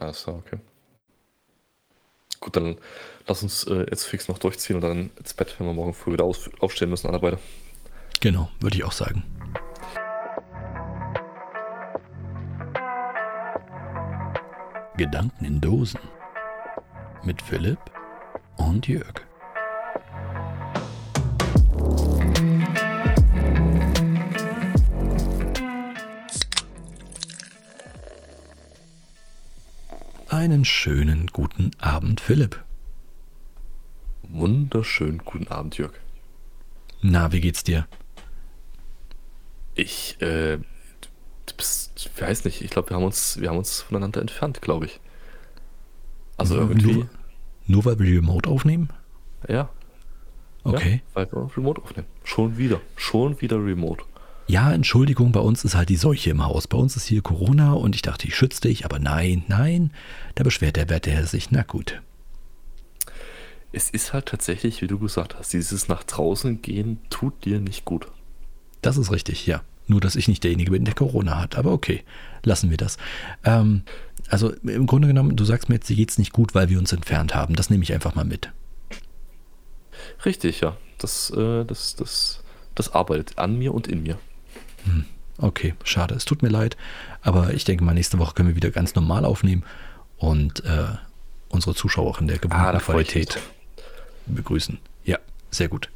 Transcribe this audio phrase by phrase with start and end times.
[0.00, 0.58] Alles klar, okay.
[2.40, 2.78] Gut, dann
[3.26, 6.14] lass uns äh, jetzt fix noch durchziehen und dann ins Bett, wenn wir morgen früh
[6.14, 7.38] wieder auf, aufstehen müssen, alle beide.
[8.20, 9.22] Genau, würde ich auch sagen.
[14.96, 16.00] Gedanken in Dosen
[17.22, 17.78] mit Philipp
[18.56, 19.29] und Jörg.
[30.40, 32.64] Einen schönen guten Abend, Philipp.
[34.22, 35.92] Wunderschönen guten Abend, Jörg.
[37.02, 37.86] Na, wie geht's dir?
[39.74, 43.82] Ich, äh, du bist, ich weiß nicht, ich glaube, wir haben uns, wir haben uns
[43.82, 44.98] voneinander entfernt, glaube ich.
[46.38, 47.08] Also Nur- irgendwie, Nur,
[47.66, 48.88] nur weil wir Remote aufnehmen?
[49.46, 49.68] ja.
[50.64, 51.02] Okay.
[51.04, 52.06] Ja, weil wir Remote aufnehmen.
[52.24, 54.04] Schon wieder, schon wieder Remote.
[54.50, 56.66] Ja, Entschuldigung, bei uns ist halt die Seuche im Haus.
[56.66, 59.92] Bei uns ist hier Corona und ich dachte, ich schütze dich, aber nein, nein.
[60.34, 61.52] Da beschwert der werte Herr sich.
[61.52, 62.02] Na gut.
[63.70, 67.84] Es ist halt tatsächlich, wie du gesagt hast, dieses nach draußen gehen tut dir nicht
[67.84, 68.08] gut.
[68.82, 69.62] Das ist richtig, ja.
[69.86, 71.54] Nur, dass ich nicht derjenige bin, der Corona hat.
[71.54, 72.02] Aber okay,
[72.42, 72.96] lassen wir das.
[73.44, 73.82] Ähm,
[74.30, 76.92] also im Grunde genommen, du sagst mir jetzt, dir geht's nicht gut, weil wir uns
[76.92, 77.54] entfernt haben.
[77.54, 78.50] Das nehme ich einfach mal mit.
[80.24, 80.76] Richtig, ja.
[80.98, 82.42] Das, äh, das, das,
[82.74, 84.18] das arbeitet an mir und in mir.
[85.38, 86.14] Okay, schade.
[86.14, 86.76] Es tut mir leid.
[87.22, 89.64] Aber ich denke mal, nächste Woche können wir wieder ganz normal aufnehmen
[90.18, 90.88] und äh,
[91.48, 93.38] unsere Zuschauer auch in der gewohnten Ah, ich mich Qualität
[94.26, 94.78] begrüßen.
[95.04, 95.18] Ja,
[95.50, 95.88] sehr gut.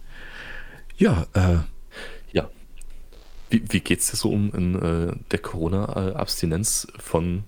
[0.96, 1.58] Ja, äh,
[2.32, 2.48] Ja.
[3.50, 7.44] Wie, wie geht's dir so um in äh, der Corona-Abstinenz von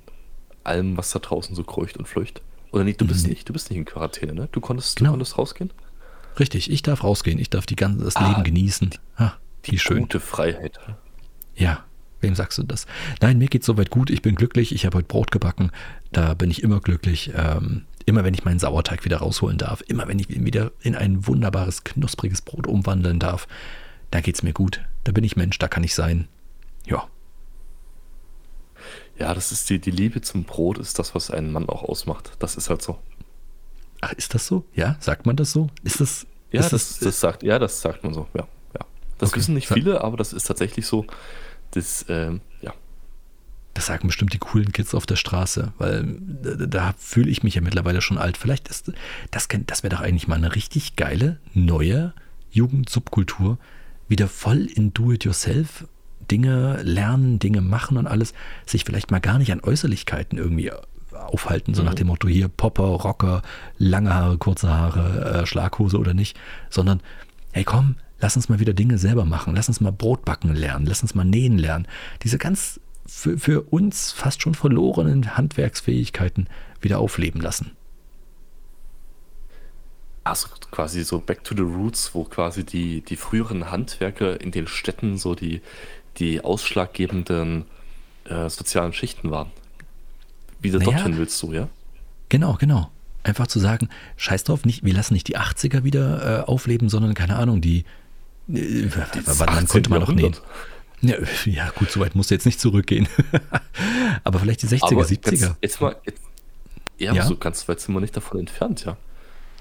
[0.64, 2.42] allem, was da draußen so kreucht und fleucht?
[2.72, 3.30] Oder nicht, du bist Nee.
[3.30, 4.48] nicht, du bist nicht in Quarantäne, ne?
[4.52, 5.10] Du konntest, Genau.
[5.10, 5.72] du konntest rausgehen?
[6.38, 6.70] richtig.
[6.70, 7.38] Ich darf rausgehen.
[7.38, 8.90] Ich darf die ganze, das Ah, Leben genießen.
[9.16, 9.32] Ah,
[9.64, 10.00] Die wie schön.
[10.00, 10.78] gute Freiheit.
[11.56, 11.84] Ja,
[12.20, 12.86] wem sagst du das?
[13.20, 14.10] Nein, mir geht's soweit gut.
[14.10, 14.72] Ich bin glücklich.
[14.74, 15.70] Ich habe heute Brot gebacken.
[16.12, 17.32] Da bin ich immer glücklich.
[17.34, 19.82] Ähm, immer wenn ich meinen Sauerteig wieder rausholen darf.
[19.88, 23.48] Immer wenn ich ihn wieder in ein wunderbares, knuspriges Brot umwandeln darf.
[24.10, 24.82] Da geht's mir gut.
[25.04, 25.58] Da bin ich Mensch.
[25.58, 26.28] Da kann ich sein.
[26.86, 27.08] Ja,
[29.18, 32.32] Ja, das ist die, die Liebe zum Brot ist das, was einen Mann auch ausmacht.
[32.38, 32.98] Das ist halt so.
[34.02, 34.64] Ach, ist das so?
[34.74, 35.68] Ja, sagt man das so?
[35.82, 36.26] Ist das?
[36.52, 38.46] Ja, ist das, das sagt, ja, das sagt man so, ja.
[38.74, 38.80] ja.
[39.18, 39.40] Das Okay.
[39.40, 41.06] wissen nicht viele, aber das ist tatsächlich so.
[41.72, 42.72] Das, ähm, ja.
[43.74, 47.54] Das sagen bestimmt die coolen Kids auf der Straße, weil da, da fühle ich mich
[47.54, 48.36] ja mittlerweile schon alt.
[48.36, 48.92] Vielleicht ist
[49.30, 52.14] das, das wäre doch eigentlich mal eine richtig geile neue
[52.50, 53.58] Jugendsubkultur,
[54.08, 55.86] wieder voll in Do-it-yourself
[56.30, 58.34] Dinge lernen, Dinge machen und alles,
[58.64, 60.72] sich vielleicht mal gar nicht an Äußerlichkeiten irgendwie
[61.12, 63.42] aufhalten, so nach dem Motto hier Popper, Rocker,
[63.78, 66.38] lange Haare, kurze Haare, äh, Schlaghose oder nicht,
[66.70, 67.00] sondern
[67.52, 70.86] hey komm, lass uns mal wieder Dinge selber machen, lass uns mal Brot backen lernen,
[70.86, 71.86] lass uns mal nähen lernen.
[72.22, 76.48] Diese ganz für, für uns fast schon verlorenen Handwerksfähigkeiten
[76.80, 77.72] wieder aufleben lassen.
[80.24, 84.66] Also quasi so back to the roots, wo quasi die, die früheren Handwerker in den
[84.66, 85.60] Städten so die,
[86.16, 87.64] die ausschlaggebenden
[88.24, 89.52] äh, sozialen Schichten waren.
[90.60, 90.92] Wieder Naja.
[90.92, 91.68] dorthin willst du, ja?
[92.28, 92.90] Genau, genau.
[93.22, 97.14] Einfach zu sagen, scheiß drauf, nicht, wir lassen nicht die 80er wieder äh, aufleben, sondern
[97.14, 97.84] keine Ahnung, die,
[98.46, 99.68] wann, wann 18.
[99.68, 100.36] konnte man noch nähen?
[101.02, 103.08] Ja, ja, gut, so weit musst du jetzt nicht zurückgehen.
[104.24, 105.30] Aber vielleicht die 60er, Aber 70er.
[105.30, 106.22] Jetzt, jetzt mal, jetzt,
[106.98, 107.24] ja, Ja?
[107.26, 108.96] so ganz weit sind wir nicht davon entfernt, ja.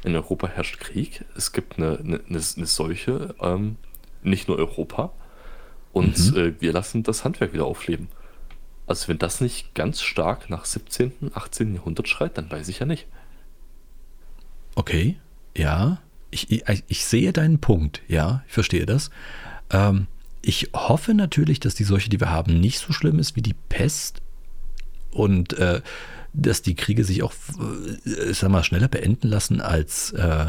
[0.03, 3.75] In Europa herrscht Krieg, es gibt eine, eine, eine, eine Seuche, ähm,
[4.23, 5.11] nicht nur Europa,
[5.91, 6.37] und Mhm.
[6.37, 8.07] äh, wir lassen das Handwerk wieder aufleben.
[8.87, 11.73] Also wenn das nicht ganz stark nach 17., 18.
[11.75, 13.07] Jahrhundert schreit, dann weiß ich ja nicht.
[14.75, 15.17] Okay,
[15.57, 15.99] ja.
[16.35, 19.09] Ich, ich, ich sehe deinen Punkt, ja, ich verstehe das.
[19.71, 20.07] Ähm,
[20.41, 23.55] ich hoffe natürlich, dass die Seuche, die wir haben, nicht so schlimm ist wie die
[23.69, 24.21] Pest
[25.11, 25.81] und äh,
[26.33, 27.31] dass die Kriege sich auch,
[28.05, 30.47] äh, sag mal, schneller beenden lassen als, äh,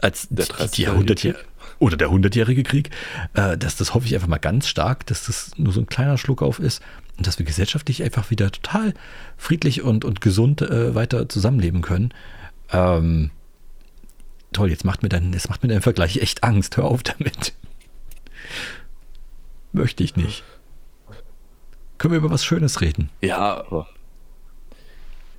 [0.00, 1.34] als Der die, 30-jährige die
[1.80, 2.90] oder der hundertjährige Krieg.
[3.34, 6.16] Äh, das, das hoffe ich einfach mal ganz stark, dass das nur so ein kleiner
[6.16, 6.80] Schluck auf ist
[7.18, 8.94] und dass wir gesellschaftlich einfach wieder total
[9.36, 12.14] friedlich und, und gesund äh, weiter zusammenleben können.
[12.70, 13.32] Ähm,
[14.54, 16.76] toll, jetzt macht mir dein, jetzt macht mir dein Vergleich echt Angst.
[16.76, 17.52] Hör auf damit.
[19.72, 20.44] Möchte ich nicht.
[21.98, 23.10] Können wir über was Schönes reden?
[23.20, 23.88] Ja, aber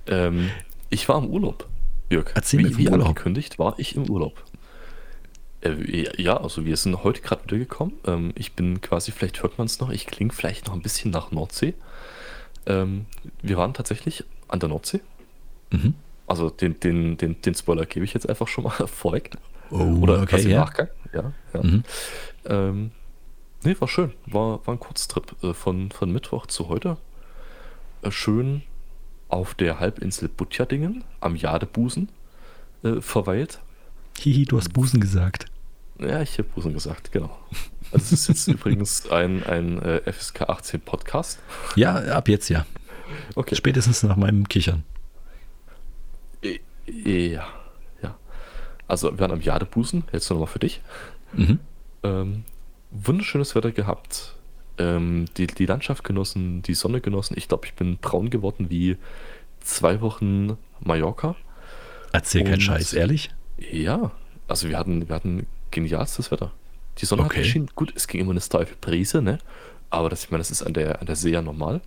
[0.07, 0.49] ähm,
[0.89, 1.67] ich war im Urlaub,
[2.09, 2.31] Jörg.
[2.35, 3.07] Erzähl wie, mir wie Urlaub.
[3.07, 4.43] angekündigt war ich im Urlaub.
[5.61, 7.93] Äh, ja, also wir sind heute gerade wieder gekommen.
[8.05, 11.11] Ähm, ich bin quasi, vielleicht hört man es noch, ich klinge vielleicht noch ein bisschen
[11.11, 11.73] nach Nordsee.
[12.65, 13.05] Ähm,
[13.41, 15.01] wir waren tatsächlich an der Nordsee.
[15.71, 15.95] Mhm.
[16.27, 19.31] Also den, den, den, den Spoiler gebe ich jetzt einfach schon mal vorweg.
[19.69, 20.59] Oh, Oder okay, quasi ja.
[20.59, 20.87] Nachgang.
[21.13, 21.63] Ja, ja.
[21.63, 21.83] Mhm.
[22.45, 22.91] Ähm,
[23.63, 24.13] nee, war schön.
[24.25, 26.97] War, war ein Kurztrip äh, von, von Mittwoch zu heute.
[28.01, 28.63] Äh, schön
[29.29, 32.09] auf der Halbinsel Butjadingen am Jadebusen
[32.83, 33.59] äh, verweilt.
[34.19, 35.47] Hihi, du hast Busen gesagt.
[35.99, 37.37] Ja, ich habe Busen gesagt, genau.
[37.91, 41.39] Also es ist jetzt übrigens ein, ein äh, FSK 18 Podcast.
[41.75, 42.65] Ja, ab jetzt ja.
[43.35, 43.55] Okay.
[43.55, 44.83] Spätestens nach meinem Kichern.
[46.87, 47.47] Ja,
[48.01, 48.17] ja.
[48.87, 50.81] Also wir waren am Jadebusen, jetzt nochmal für dich.
[51.33, 51.59] Mhm.
[52.03, 52.43] Ähm,
[52.91, 54.35] wunderschönes Wetter gehabt.
[54.77, 57.35] Ähm, die, die Landschaft genossen, die Sonne genossen.
[57.37, 58.97] Ich glaube, ich bin braun geworden wie
[59.61, 61.35] zwei Wochen Mallorca.
[62.11, 63.29] Erzähl keinen Scheiß, ehrlich?
[63.57, 64.11] Ja,
[64.47, 66.51] also wir hatten, wir hatten genialstes Wetter.
[66.99, 67.37] Die Sonne Okay.
[67.37, 67.69] hat geschienen.
[67.75, 69.39] Gut, es ging immer eine steife Brise, ne?
[69.89, 71.81] Aber das, ich meine, das ist an der, an der See ja normal.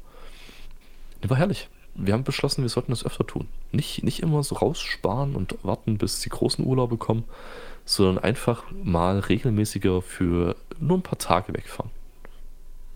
[1.23, 1.69] Die war herrlich.
[2.01, 3.49] Wir haben beschlossen, wir sollten das öfter tun.
[3.73, 7.25] Nicht, nicht immer so raussparen und warten, bis die großen Urlaube kommen,
[7.85, 11.91] sondern einfach mal regelmäßiger für nur ein paar Tage wegfahren.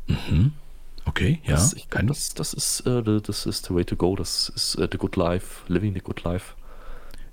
[0.06, 0.52] Mhm.
[1.04, 1.52] Okay, ja.
[1.54, 4.14] Das, ich Kein, das, das, ist, äh, the- das ist the way to go.
[4.14, 6.54] Das ist äh, the good life, living the good life.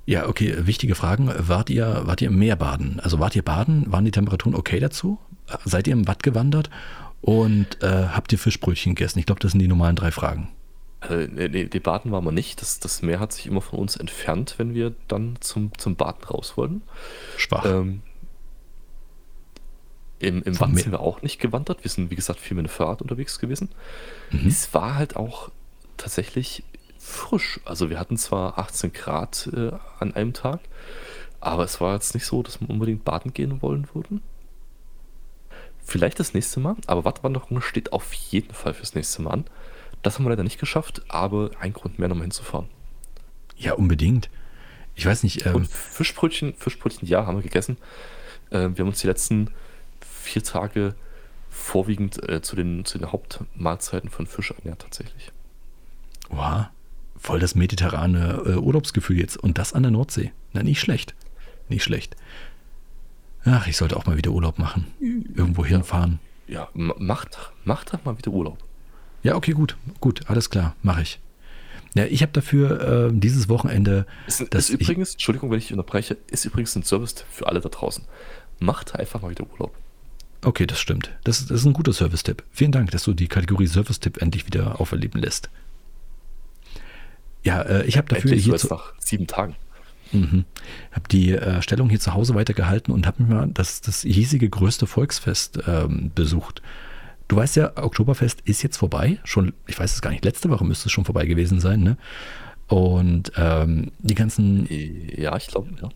[0.07, 1.31] ja, okay, wichtige Fragen.
[1.37, 2.99] Wart ihr, wart ihr im Meer baden?
[2.99, 3.91] Also wart ihr baden?
[3.91, 5.19] Waren die Temperaturen okay dazu?
[5.65, 6.69] Seid ihr im Watt gewandert?
[7.21, 9.19] Und äh, habt ihr Fischbrötchen gegessen?
[9.19, 10.49] Ich glaube, das sind die normalen drei Fragen.
[11.01, 12.61] Äh, nee, die Baden waren wir nicht.
[12.61, 16.23] Das, das Meer hat sich immer von uns entfernt, wenn wir dann zum, zum Baden
[16.25, 16.81] raus wollten.
[17.37, 17.65] Schwach.
[17.65, 18.01] Ähm,
[20.19, 21.83] Im im Watt sind wir auch nicht gewandert.
[21.83, 23.69] Wir sind, wie gesagt, viel mit dem Fahrrad unterwegs gewesen.
[24.31, 24.47] Mhm.
[24.47, 25.49] Es war halt auch
[25.95, 26.63] tatsächlich
[26.97, 27.61] frisch.
[27.63, 30.59] Also wir hatten zwar 18 Grad äh, an einem Tag,
[31.39, 34.21] aber es war jetzt nicht so, dass wir unbedingt baden gehen wollen würden.
[35.81, 39.45] Vielleicht das nächste Mal, aber Wattwanderung steht auf jeden Fall fürs nächste Mal an.
[40.01, 42.67] Das haben wir leider nicht geschafft, aber ein Grund mehr, nochmal hinzufahren.
[43.57, 44.29] Ja, unbedingt.
[44.95, 47.77] Ich weiß nicht, ähm, Und Fischbrötchen, Fischbrötchen, ja, haben wir gegessen.
[48.51, 49.51] Ähm, wir haben uns die letzten
[50.01, 50.95] vier Tage
[51.49, 55.31] vorwiegend äh, zu, den, zu den Hauptmahlzeiten von Fisch ernährt, tatsächlich.
[56.29, 56.67] wow,
[57.17, 59.35] voll das mediterrane äh, Urlaubsgefühl jetzt.
[59.37, 60.31] Und das an der Nordsee.
[60.53, 61.15] Na, nicht schlecht.
[61.67, 62.15] Nicht schlecht.
[63.45, 64.87] Ach, ich sollte auch mal wieder Urlaub machen.
[64.99, 66.19] Irgendwo hinfahren.
[66.47, 68.57] Ja, ma- macht, macht doch mal wieder Urlaub.
[69.23, 69.75] Ja, okay, gut.
[69.99, 71.19] Gut, alles klar, mache ich.
[71.95, 74.05] Ja, ich habe dafür äh, dieses Wochenende.
[74.27, 77.69] Ist, Das- ist übrigens, Entschuldigung, wenn ich unterbreche, ist übrigens ein Service für alle da
[77.69, 78.03] draußen.
[78.59, 79.75] Macht einfach mal wieder Urlaub.
[80.41, 81.11] Okay, das stimmt.
[81.23, 82.43] Das, das ist ein guter Service-Tipp.
[82.51, 85.49] Vielen Dank, dass du die Kategorie Service-Tipp endlich wieder auferleben lässt.
[87.43, 89.55] Ja, äh, ich habe dafür Endlich hier zu, nach sieben Tagen.
[90.11, 90.45] Mhm.
[90.91, 94.49] Habe die äh, Stellung hier zu Hause weitergehalten und habe mir mal das, das hiesige
[94.49, 96.61] größte Volksfest ähm, besucht.
[97.29, 99.19] Du weißt ja, Oktoberfest ist jetzt vorbei.
[99.23, 101.81] Schon, ich weiß es gar nicht, letzte Woche müsste es schon vorbei gewesen sein.
[101.81, 101.95] Ne?
[102.67, 104.67] Und ähm, die ganzen
[105.15, 105.89] Ja, ich glaube, ja.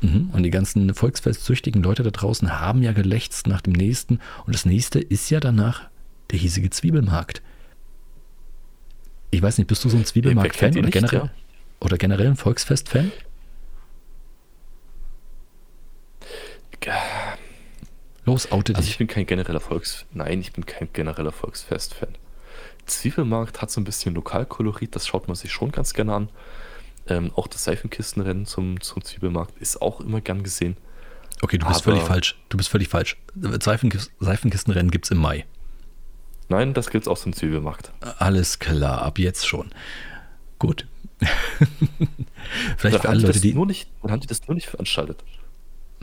[0.00, 0.30] Mhm.
[0.32, 4.18] Und die ganzen volksfestsüchtigen Leute da draußen haben ja gelächzt nach dem nächsten.
[4.44, 5.82] Und das nächste ist ja danach
[6.32, 7.42] der hiesige Zwiebelmarkt.
[9.30, 11.30] Ich weiß nicht, bist du so ein Zwiebelmarkt-Fan oder generell, ja?
[11.78, 13.12] oder generell ein Volksfest-Fan?
[18.24, 18.92] Los, oute Also dich.
[18.92, 20.06] ich bin kein genereller Volks...
[20.12, 22.10] Nein, ich bin kein genereller Volksfest-Fan.
[22.86, 26.28] Zwiebelmarkt hat so ein bisschen Lokalkolorit, das schaut man sich schon ganz gerne an.
[27.08, 30.76] Ähm, auch das Seifenkistenrennen zum, zum Zwiebelmarkt ist auch immer gern gesehen.
[31.40, 32.38] Okay, du bist aber- völlig falsch.
[32.48, 33.16] Du bist völlig falsch.
[33.60, 35.44] Seifenkis Seifenkistenrennen gibt es im Mai.
[36.48, 37.90] Nein, das gilt auch zum Zwiebelmarkt.
[38.18, 39.70] Alles klar, ab jetzt schon.
[40.60, 40.86] Gut.
[42.76, 43.54] Vielleicht Dann für alle Leute, die.
[43.54, 45.24] nur nicht, dann haben die das nur nicht veranstaltet.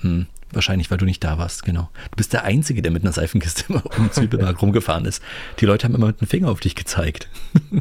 [0.01, 1.89] Hm, wahrscheinlich, weil du nicht da warst, genau.
[2.11, 5.21] Du bist der Einzige, der mit einer Seifenkiste immer um Zwiebelmarkt rumgefahren ist.
[5.59, 7.29] Die Leute haben immer mit dem Finger auf dich gezeigt.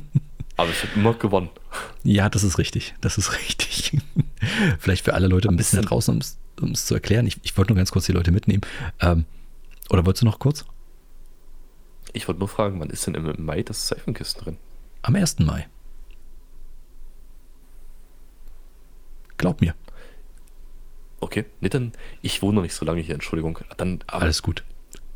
[0.57, 1.51] Aber ich habe immer gewonnen.
[2.03, 2.95] Ja, das ist richtig.
[3.01, 3.97] Das ist richtig.
[4.81, 6.21] Vielleicht für alle Leute ein bisschen da draußen,
[6.61, 7.27] um es zu erklären.
[7.27, 8.63] Ich, ich wollte nur ganz kurz die Leute mitnehmen.
[9.01, 9.25] Ähm,
[9.89, 10.65] oder wolltest du noch kurz?
[12.13, 14.59] Ich wollte nur fragen, wann ist denn im Mai das Seifenkistenrennen?
[15.03, 15.39] Am 1.
[15.41, 15.69] Mai.
[19.37, 19.75] Glaub mir.
[21.21, 23.59] Okay, nee, dann, ich wohne noch nicht so lange hier, Entschuldigung.
[23.77, 24.63] Dann, aber, Alles gut.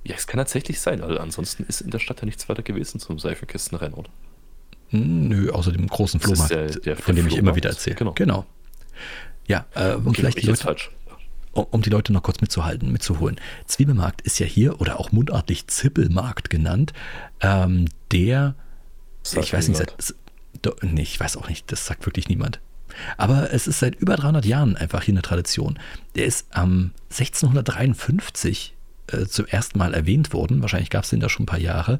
[0.04, 2.98] ja, es kann tatsächlich sein, weil ansonsten ist in der Stadt ja nichts weiter gewesen
[3.00, 4.10] zum Seifenkistenrennen, oder?
[4.88, 7.96] Hm, Nö, außer dem großen Flohmarkt, der- der von dem ich immer Flohmarkt, wieder erzähle.
[7.96, 8.12] genau.
[8.14, 8.46] genau.
[9.46, 10.90] Ja, äh, um Okay, vielleicht ich die Leute, falsch.
[11.52, 13.40] um, die Leute noch kurz mitzuhalten, mitzuholen.
[13.66, 16.92] Zwiebelmarkt ist ja hier oder auch mundartlich Zippelmarkt genannt.
[17.40, 18.54] Ähm, der,
[19.24, 20.14] ich weiß nicht, seit,
[20.62, 22.60] do, nee, ich weiß auch nicht, das sagt wirklich niemand.
[23.16, 25.78] Aber es ist seit über 300 Jahren einfach hier eine Tradition.
[26.14, 28.74] Der ist am 1653
[29.08, 30.62] äh, zum ersten Mal erwähnt worden.
[30.62, 31.98] Wahrscheinlich gab es den da schon ein paar Jahre.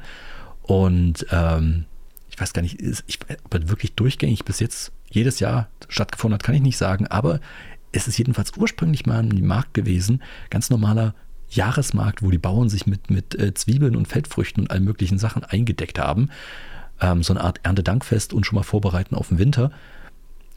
[0.62, 1.86] Und ähm,
[2.30, 6.34] ich weiß gar nicht, ist, ich, ob er wirklich durchgängig bis jetzt jedes Jahr stattgefunden
[6.34, 7.06] hat, kann ich nicht sagen.
[7.06, 7.40] Aber
[7.92, 11.14] es ist jedenfalls ursprünglich mal ein Markt gewesen, ganz normaler
[11.50, 15.44] Jahresmarkt, wo die Bauern sich mit, mit äh, Zwiebeln und Feldfrüchten und allen möglichen Sachen
[15.44, 16.30] eingedeckt haben.
[17.02, 19.70] ähm, so eine Art Erntedankfest und schon mal vorbereiten auf den Winter.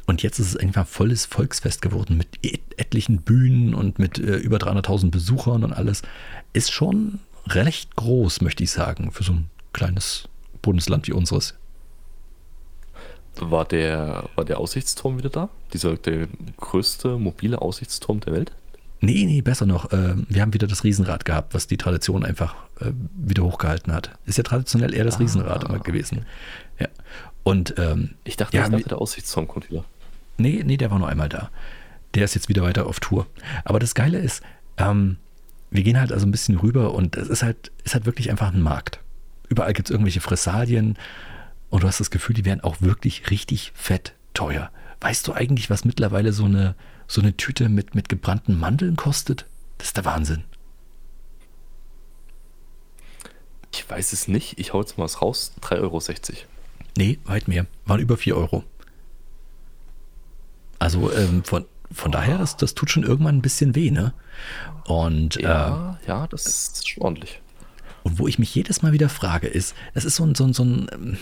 [0.06, 4.36] Und jetzt ist es einfach volles Volksfest geworden mit et etlichen Bühnen und mit äh,
[4.36, 6.02] über 300.000 Besuchern und alles.
[6.54, 10.28] Ist schon recht groß, möchte ich sagen, für so ein kleines
[10.62, 11.56] Bundesland wie unseres.
[13.38, 15.50] War der, war der Aussichtsturm wieder da?
[15.74, 18.52] Dieser der größte mobile Aussichtsturm der Welt?
[19.02, 19.92] Nee, nee, besser noch.
[19.92, 24.12] Äh, wir haben wieder das Riesenrad gehabt, was die Tradition einfach äh, wieder hochgehalten hat.
[24.26, 26.26] Ist ja traditionell eher das ah, Riesenrad gewesen.
[26.80, 26.88] Ja.
[27.44, 29.86] Und ähm, ich dachte, ja, der Aussichtsturm kommt wieder.
[30.38, 31.50] Nee, nee, der war nur einmal da.
[32.14, 33.28] Der ist jetzt wieder weiter auf Tour.
[33.64, 34.42] Aber das Geile ist,
[34.78, 35.18] ähm,
[35.72, 38.54] wir gehen halt also ein bisschen rüber und es ist halt, ist halt wirklich einfach
[38.54, 39.00] ein Markt.
[39.50, 40.98] Überall gibt es irgendwelche Fressalien
[41.70, 44.72] und du hast das Gefühl, die werden auch wirklich richtig fett teuer.
[45.02, 46.76] Weißt du eigentlich, was mittlerweile so eine,
[47.08, 49.46] so eine Tüte mit, mit gebrannten Mandeln kostet?
[49.78, 50.44] Das ist der Wahnsinn.
[53.74, 54.58] Ich weiß es nicht.
[54.58, 55.52] Ich hau jetzt mal was raus.
[55.62, 56.02] 3,60 Euro.
[56.98, 57.66] Nee, weit mehr.
[57.86, 58.64] Waren über 4 Euro.
[60.86, 64.14] Also ähm, von, von daher, das, das tut schon irgendwann ein bisschen weh, ne?
[64.86, 67.42] Und ja, äh, ja, das ist schon ordentlich.
[68.04, 70.54] Und wo ich mich jedes Mal wieder frage, ist, es ist so ein, so ein,
[70.54, 71.18] so ein ähm,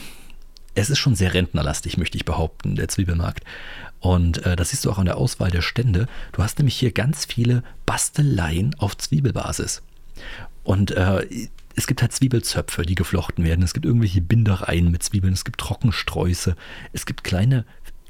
[0.76, 3.44] es ist schon sehr rentnerlastig, möchte ich behaupten, der Zwiebelmarkt.
[4.00, 6.08] Und äh, das siehst du auch an der Auswahl der Stände.
[6.34, 9.82] Du hast nämlich hier ganz viele Basteleien auf Zwiebelbasis.
[10.64, 11.26] Und äh,
[11.76, 13.64] es gibt halt Zwiebelzöpfe, die geflochten werden.
[13.64, 15.34] Es gibt irgendwelche Bindereien mit Zwiebeln.
[15.34, 16.56] Es gibt Trockensträuße.
[16.92, 17.66] Es gibt kleine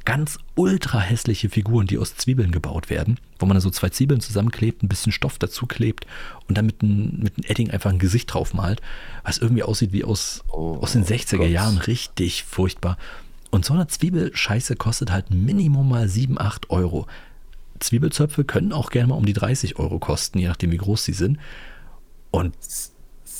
[0.05, 4.83] ganz ultra hässliche Figuren, die aus Zwiebeln gebaut werden, wo man so zwei Zwiebeln zusammenklebt,
[4.83, 6.05] ein bisschen Stoff dazu klebt
[6.47, 8.81] und dann mit einem mit ein Edding einfach ein Gesicht drauf malt,
[9.23, 11.49] was irgendwie aussieht wie aus, oh, aus den 60er Gott.
[11.49, 11.77] Jahren.
[11.77, 12.97] Richtig furchtbar.
[13.49, 17.07] Und so eine Zwiebelscheiße kostet halt Minimum mal 7, 8 Euro.
[17.79, 21.13] Zwiebelzöpfe können auch gerne mal um die 30 Euro kosten, je nachdem wie groß sie
[21.13, 21.37] sind.
[22.31, 22.55] Und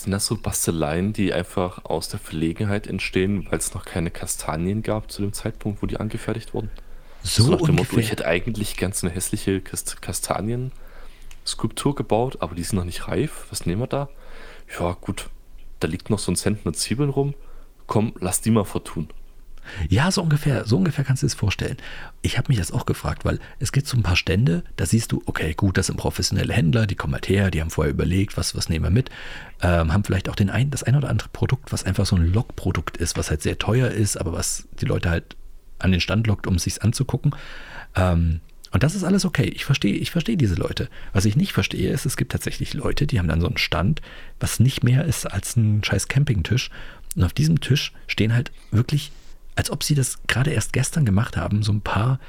[0.03, 4.83] sind das so Basteleien, die einfach aus der Verlegenheit entstehen, weil es noch keine Kastanien
[4.83, 6.69] gab zu dem Zeitpunkt, wo die angefertigt wurden?
[7.24, 12.63] So, so nach dem Motto, ich hätte eigentlich ganz eine hässliche Kastanien-Skulptur gebaut, aber die
[12.63, 13.45] sind noch nicht reif.
[13.50, 14.10] Was nehmen wir da?
[14.77, 15.29] Ja, gut,
[15.79, 17.33] da liegt noch so ein Zentner Zwiebeln rum.
[17.88, 19.07] Komm, lass die mal vertun.
[19.89, 21.77] Ja, so ungefähr, so ungefähr kannst du es vorstellen.
[22.22, 25.12] Ich habe mich das auch gefragt, weil es gibt so ein paar Stände, da siehst
[25.12, 28.38] du, okay, gut, das sind professionelle Händler, die kommen halt her, die haben vorher überlegt,
[28.38, 29.10] was, was nehmen wir mit,
[29.62, 32.32] ähm, haben vielleicht auch den ein, das ein oder andere Produkt, was einfach so ein
[32.32, 35.36] Lockprodukt ist, was halt sehr teuer ist, aber was die Leute halt
[35.79, 37.36] an den Stand lockt, um es sich anzugucken.
[37.96, 38.39] Ähm,
[38.74, 39.43] und das ist alles okay.
[39.43, 40.89] Ich verstehe, ich verstehe diese Leute.
[41.13, 44.01] Was ich nicht verstehe, ist, es gibt tatsächlich Leute, die haben dann so einen Stand,
[44.39, 46.72] was nicht mehr ist als ein scheiß Campingtisch.
[47.15, 49.12] Und auf diesem Tisch stehen halt wirklich
[49.55, 52.19] als ob sie das gerade erst gestern gemacht haben, so ein paar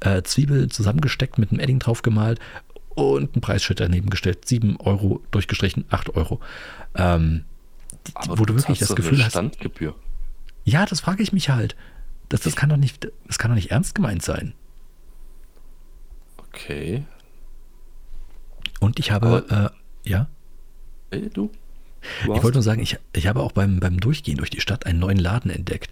[0.00, 2.40] äh, Zwiebeln zusammengesteckt, mit einem Edding drauf gemalt
[2.94, 4.46] und ein Preisschild daneben gestellt.
[4.46, 6.40] 7 Euro durchgestrichen, 8 Euro.
[6.94, 7.44] Ähm,
[8.14, 9.32] Aber wo du wirklich das Gefühl hast.
[9.32, 9.94] Standgebühr.
[10.64, 11.76] Ja, das frage ich mich halt.
[12.28, 14.54] Das, das, kann doch nicht, das kann doch nicht ernst gemeint sein.
[16.38, 17.04] Okay.
[18.80, 19.72] Und ich habe,
[20.04, 20.28] äh, ja?
[21.10, 21.50] Hey, du?
[22.24, 24.86] du ich wollte nur sagen, ich, ich habe auch beim, beim Durchgehen durch die Stadt
[24.86, 25.90] einen neuen Laden entdeckt.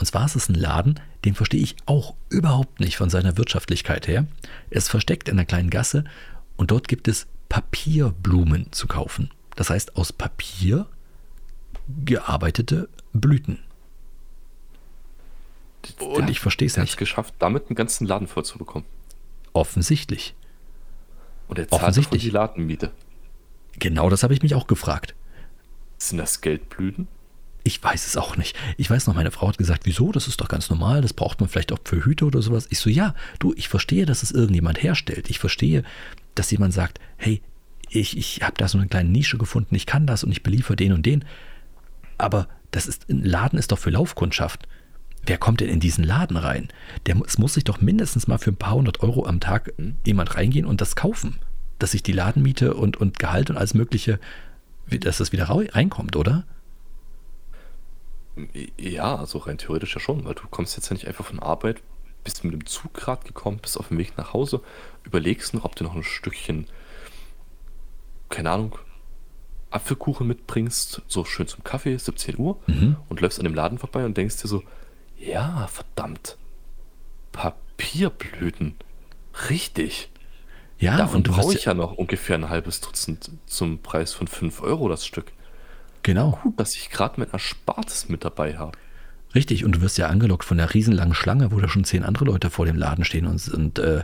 [0.00, 4.08] Und zwar ist es ein Laden, den verstehe ich auch überhaupt nicht von seiner Wirtschaftlichkeit
[4.08, 4.26] her.
[4.70, 6.04] Er ist versteckt in einer kleinen Gasse
[6.56, 9.30] und dort gibt es Papierblumen zu kaufen.
[9.56, 10.86] Das heißt aus Papier
[12.06, 13.58] gearbeitete Blüten.
[15.98, 16.78] Und ich verstehe es nicht.
[16.78, 18.86] Er hat es geschafft, damit einen ganzen Laden voll zu bekommen.
[19.52, 20.34] Offensichtlich.
[21.46, 22.22] Und er zahlt Offensichtlich.
[22.22, 22.90] die Ladenmiete.
[23.78, 25.14] Genau das habe ich mich auch gefragt.
[25.98, 27.06] Sind das Geldblüten?
[27.62, 28.56] Ich weiß es auch nicht.
[28.78, 30.12] Ich weiß noch, meine Frau hat gesagt, wieso?
[30.12, 31.02] Das ist doch ganz normal.
[31.02, 32.66] Das braucht man vielleicht auch für Hüte oder sowas.
[32.70, 35.28] Ich so, ja, du, ich verstehe, dass es irgendjemand herstellt.
[35.28, 35.82] Ich verstehe,
[36.34, 37.42] dass jemand sagt, hey,
[37.90, 40.76] ich, ich habe da so eine kleine Nische gefunden, ich kann das und ich beliefere
[40.76, 41.24] den und den.
[42.18, 44.66] Aber das ist, ein Laden ist doch für Laufkundschaft.
[45.26, 46.68] Wer kommt denn in diesen Laden rein?
[47.06, 49.72] Der, es muss sich doch mindestens mal für ein paar hundert Euro am Tag
[50.06, 51.36] jemand reingehen und das kaufen.
[51.78, 54.18] Dass sich die Ladenmiete und, und Gehalt und alles Mögliche,
[54.88, 56.44] dass das wieder reinkommt, oder?
[58.78, 61.82] Ja, also rein theoretisch ja schon, weil du kommst jetzt ja nicht einfach von Arbeit,
[62.24, 64.60] bist mit dem Zug gerade gekommen, bist auf dem Weg nach Hause,
[65.04, 66.66] überlegst noch, ob du noch ein Stückchen,
[68.28, 68.78] keine Ahnung,
[69.70, 72.96] Apfelkuchen mitbringst, so schön zum Kaffee, 17 Uhr, mhm.
[73.08, 74.62] und läufst an dem Laden vorbei und denkst dir so,
[75.16, 76.36] ja, verdammt,
[77.32, 78.76] Papierblüten,
[79.48, 80.10] richtig.
[80.78, 84.88] Ja, Davon brauche ich ja noch ungefähr ein halbes Dutzend zum Preis von 5 Euro
[84.88, 85.32] das Stück.
[86.02, 86.38] Genau.
[86.42, 88.72] Gut, dass ich gerade mit Erspartes mit dabei habe.
[89.34, 92.24] Richtig, und du wirst ja angelockt von der riesenlangen Schlange, wo da schon zehn andere
[92.24, 94.02] Leute vor dem Laden stehen und, und äh,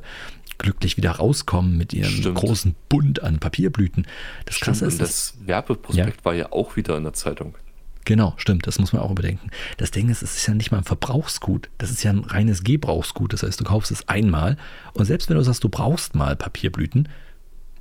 [0.59, 2.37] glücklich wieder rauskommen mit ihrem Stimmt.
[2.37, 4.07] großen Bund an Papierblüten.
[4.45, 4.95] Das Stimmt, Krasse ist.
[4.95, 6.25] Und das Werbeprospekt ja.
[6.25, 7.57] war ja auch wieder in der Zeitung.
[8.05, 9.51] Genau, stimmt, das muss man auch überdenken.
[9.79, 12.63] Das Ding ist, es ist ja nicht mal ein Verbrauchsgut, das ist ja ein reines
[12.63, 13.33] Gebrauchsgut.
[13.33, 14.57] Das heißt, du kaufst es einmal
[14.95, 17.09] und selbst wenn du sagst, du brauchst mal Papierblüten,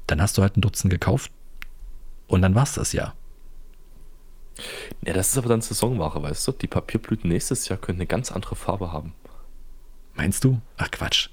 [0.08, 1.32] dann hast du halt ein Dutzend gekauft
[2.26, 3.14] und dann war's das ja.
[5.06, 6.52] Ja, das ist aber dann Saisonware, weißt du?
[6.54, 9.14] Die Papierblüten nächstes Jahr können eine ganz andere Farbe haben.
[10.16, 10.62] Meinst du?
[10.78, 11.30] Ach Quatsch.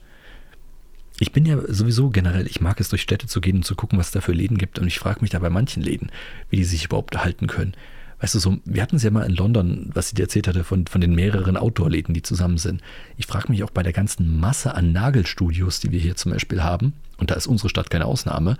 [1.18, 3.98] Ich bin ja sowieso generell, ich mag es durch Städte zu gehen und zu gucken,
[3.98, 4.78] was es da für Läden gibt.
[4.78, 6.10] Und ich frage mich da bei manchen Läden,
[6.50, 7.74] wie die sich überhaupt halten können.
[8.22, 10.62] Weißt du, so, wir hatten es ja mal in London, was sie dir erzählt hatte,
[10.62, 12.80] von, von den mehreren Outdoor-Läden, die zusammen sind.
[13.16, 16.62] Ich frage mich auch bei der ganzen Masse an Nagelstudios, die wir hier zum Beispiel
[16.62, 18.58] haben, und da ist unsere Stadt keine Ausnahme,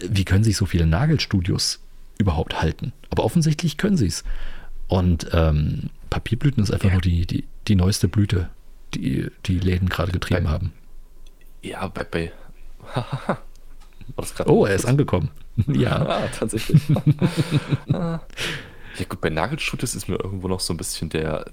[0.00, 1.80] wie können sich so viele Nagelstudios
[2.18, 2.92] überhaupt halten?
[3.10, 4.24] Aber offensichtlich können sie es.
[4.88, 6.94] Und ähm, Papierblüten ist einfach ja.
[6.94, 8.50] nur die, die, die neueste Blüte,
[8.94, 10.72] die die Läden gerade getrieben bei, haben.
[11.62, 12.04] Ja, bei.
[12.04, 12.32] bei
[14.46, 15.30] oh, er ist angekommen.
[15.66, 16.06] ja.
[16.06, 16.80] ah, tatsächlich.
[17.88, 18.20] ja,
[19.08, 21.50] gut, bei Nagelstudios ist mir irgendwo noch so ein bisschen der,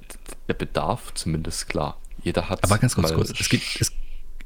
[0.48, 1.98] der Bedarf zumindest klar.
[2.22, 2.64] Jeder hat.
[2.64, 3.32] Aber ganz kurz, kurz.
[3.40, 3.92] Es geht, es,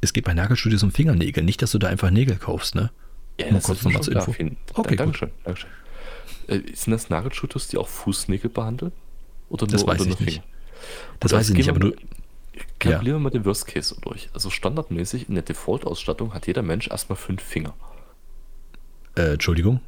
[0.01, 2.91] es geht bei Nagelstudios um Fingernägel, nicht, dass du da einfach Nägel kaufst, ne?
[3.39, 4.33] Ja, Nur kurz nochmal zur Info.
[4.73, 5.69] Okay, Dankeschön, Dankeschön.
[6.47, 8.91] Äh, sind das Nagelstudios, die auch Fußnägel behandeln?
[9.49, 10.43] Oder nur, das weiß oder ich nicht.
[11.19, 11.93] Das weiß ich nicht, aber du.
[12.79, 14.29] Kalkulieren wir mal den Worst Case durch.
[14.33, 17.73] Also standardmäßig in der Default-Ausstattung hat jeder Mensch erstmal fünf Finger.
[19.15, 19.81] Äh, Entschuldigung?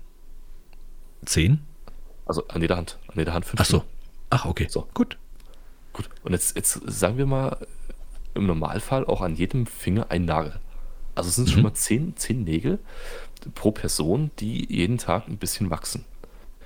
[1.25, 1.61] Zehn?
[2.25, 2.99] Also an jeder Hand.
[3.07, 3.79] An jeder Hand fünf Ach so.
[3.79, 3.91] Finger.
[4.29, 4.67] Ach, okay.
[4.69, 4.87] So.
[4.93, 5.17] Gut.
[5.93, 6.09] Gut.
[6.23, 7.57] Und jetzt, jetzt sagen wir mal
[8.35, 10.59] im Normalfall auch an jedem Finger ein Nagel.
[11.15, 11.51] Also es sind mhm.
[11.51, 12.79] schon mal zehn, zehn Nägel
[13.55, 16.05] pro Person, die jeden Tag ein bisschen wachsen.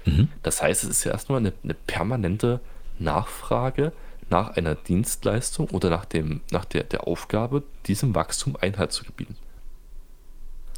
[0.06, 0.30] Mhm.
[0.42, 2.60] Das heißt, es ist ja erstmal eine, eine permanente
[3.00, 3.92] Nachfrage
[4.30, 9.36] nach einer Dienstleistung oder nach, dem, nach der, der Aufgabe, diesem Wachstum Einhalt zu gebieten.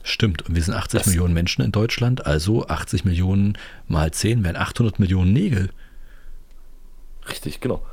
[0.03, 4.43] Stimmt, und wir sind 80 das Millionen Menschen in Deutschland, also 80 Millionen mal 10
[4.43, 5.71] wären 800 Millionen Nägel.
[7.27, 7.83] Richtig, genau.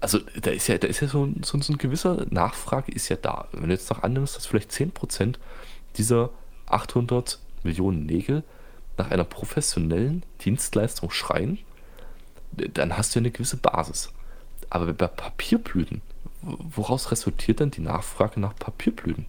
[0.00, 3.16] Also da ist ja, da ist ja so, so, so eine gewisse Nachfrage ist ja
[3.16, 3.48] da.
[3.52, 5.36] Wenn du jetzt noch annimmst, dass vielleicht 10%
[5.96, 6.28] dieser
[6.66, 8.42] 800 Millionen Nägel
[8.96, 11.58] nach einer professionellen Dienstleistung schreien,
[12.52, 14.12] dann hast du eine gewisse Basis.
[14.70, 16.02] Aber bei Papierblüten,
[16.42, 19.26] woraus resultiert dann die Nachfrage nach Papierblüten?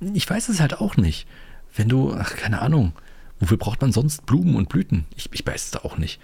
[0.00, 1.26] Ich weiß es halt auch nicht.
[1.74, 2.92] Wenn du, ach, keine Ahnung,
[3.40, 5.06] wofür braucht man sonst Blumen und Blüten?
[5.16, 6.20] Ich, ich weiß es da auch nicht.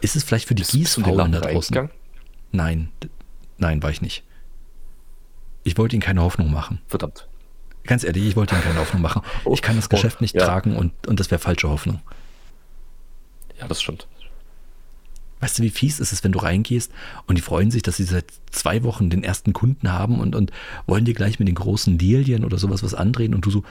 [0.00, 1.90] Ist es vielleicht für die Gießfrauen da draußen?
[2.52, 2.90] Nein,
[3.58, 4.24] nein, war ich nicht.
[5.62, 6.80] Ich wollte ihnen keine Hoffnung machen.
[6.86, 7.28] Verdammt.
[7.84, 9.22] Ganz ehrlich, ich wollte ihnen keine Hoffnung machen.
[9.44, 10.44] Oh, ich kann das Geschäft oh, nicht ja.
[10.44, 12.00] tragen und, und das wäre falsche Hoffnung.
[13.58, 14.06] Ja, das stimmt.
[15.40, 16.92] Weißt du, wie fies ist es, wenn du reingehst
[17.26, 20.52] und die freuen sich, dass sie seit zwei Wochen den ersten Kunden haben und, und
[20.86, 23.64] wollen dir gleich mit den großen Lilien oder sowas was andrehen und du so,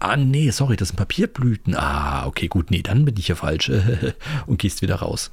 [0.00, 1.76] ah nee, sorry, das sind Papierblüten.
[1.76, 3.70] Ah, okay, gut, nee, dann bin ich ja falsch
[4.46, 5.30] und gehst wieder raus.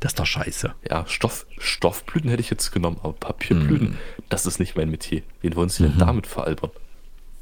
[0.00, 0.74] Das ist doch scheiße.
[0.88, 3.98] Ja, Stoff, Stoffblüten hätte ich jetzt genommen, aber Papierblüten, mm.
[4.28, 5.22] das ist nicht mein Metier.
[5.40, 5.98] Wen wollen Sie denn mhm.
[5.98, 6.70] damit veralbern?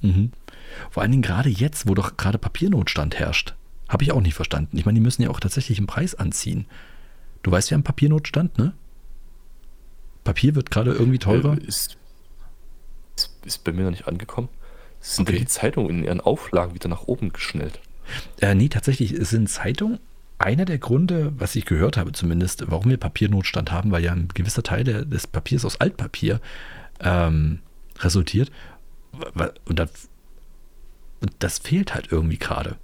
[0.01, 0.33] Mhm.
[0.91, 3.55] Vor allen Dingen gerade jetzt, wo doch gerade Papiernotstand herrscht.
[3.89, 4.77] Habe ich auch nicht verstanden.
[4.77, 6.67] Ich meine, die müssen ja auch tatsächlich einen Preis anziehen.
[7.43, 8.73] Du weißt, wir haben Papiernotstand, ne?
[10.25, 11.57] Papier wird gerade irgendwie teurer.
[11.57, 11.97] Äh, ist,
[13.45, 14.49] ist, bei mir noch nicht angekommen.
[15.01, 15.39] Sind okay.
[15.39, 17.81] die Zeitungen in ihren Auflagen wieder nach oben geschnellt?
[18.41, 20.01] Äh, nee, tatsächlich sind Zeitungen
[20.39, 24.29] einer der Gründe, was ich gehört habe zumindest, warum wir Papiernotstand haben, weil ja ein
[24.35, 26.41] gewisser Teil der, des Papiers aus Altpapier
[27.01, 27.61] ähm,
[27.99, 28.51] resultiert.
[29.65, 30.09] Und das,
[31.39, 32.77] das fehlt halt irgendwie gerade.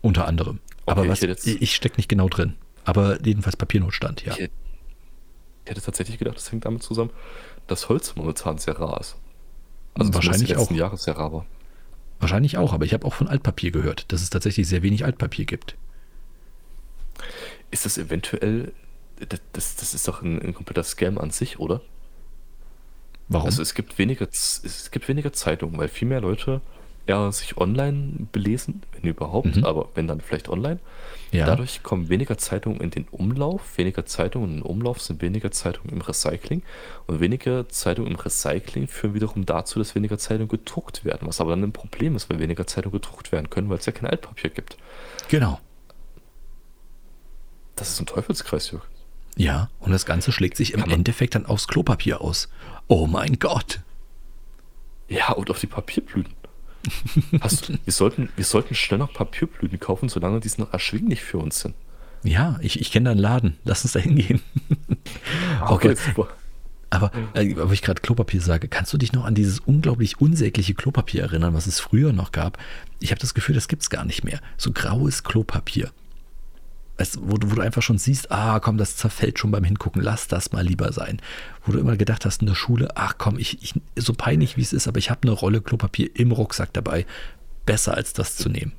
[0.00, 0.60] Unter anderem.
[0.86, 2.54] Okay, Aber was, ich, ich stecke nicht genau drin.
[2.84, 4.32] Aber jedenfalls Papiernotstand, ja.
[4.32, 4.54] Ich hätte,
[5.64, 7.10] ich hätte tatsächlich gedacht, das hängt damit zusammen,
[7.66, 9.16] dass Holz momentan sehr rar ist.
[9.94, 10.70] Also wahrscheinlich auch.
[10.70, 11.46] Jahre sehr rar war.
[12.20, 15.44] Wahrscheinlich auch, aber ich habe auch von Altpapier gehört, dass es tatsächlich sehr wenig Altpapier
[15.44, 15.76] gibt.
[17.70, 18.72] Ist das eventuell,
[19.52, 21.80] das, das ist doch ein, ein kompletter Scam an sich, oder?
[23.28, 23.46] Warum?
[23.46, 26.60] Also es gibt weniger, es gibt weniger Zeitungen, weil viel mehr Leute
[27.08, 29.64] eher sich online belesen, wenn überhaupt, mhm.
[29.64, 30.78] aber wenn dann vielleicht online.
[31.30, 31.46] Ja.
[31.46, 35.90] Dadurch kommen weniger Zeitungen in den Umlauf, weniger Zeitungen in den Umlauf sind weniger Zeitungen
[35.90, 36.62] im Recycling
[37.06, 41.50] und weniger Zeitungen im Recycling führen wiederum dazu, dass weniger Zeitungen gedruckt werden, was aber
[41.50, 44.50] dann ein Problem ist, weil weniger Zeitungen gedruckt werden können, weil es ja kein Altpapier
[44.50, 44.76] gibt.
[45.28, 45.60] Genau.
[47.78, 48.84] Das ist ein Teufelskreis, Jörg.
[49.36, 52.48] Ja, und das Ganze schlägt sich im Endeffekt dann aufs Klopapier aus.
[52.88, 53.80] Oh mein Gott.
[55.08, 56.34] Ja, und auf die Papierblüten.
[57.40, 61.60] Hast, wir, sollten, wir sollten schnell noch Papierblüten kaufen, solange die noch erschwinglich für uns
[61.60, 61.74] sind.
[62.24, 63.58] Ja, ich, ich kenne da einen Laden.
[63.64, 64.40] Lass uns da hingehen.
[65.60, 66.28] Ah, okay, super.
[66.90, 70.74] Aber, äh, wo ich gerade Klopapier sage, kannst du dich noch an dieses unglaublich unsägliche
[70.74, 72.58] Klopapier erinnern, was es früher noch gab?
[73.00, 74.40] Ich habe das Gefühl, das gibt es gar nicht mehr.
[74.56, 75.90] So graues Klopapier.
[76.98, 80.02] Weißt, wo, du, wo du einfach schon siehst, ah, komm, das zerfällt schon beim Hingucken,
[80.02, 81.20] lass das mal lieber sein.
[81.64, 84.62] Wo du immer gedacht hast in der Schule, ach komm, ich, ich so peinlich wie
[84.62, 87.06] es ist, aber ich habe eine Rolle Klopapier im Rucksack dabei.
[87.66, 88.72] Besser als das zu nehmen.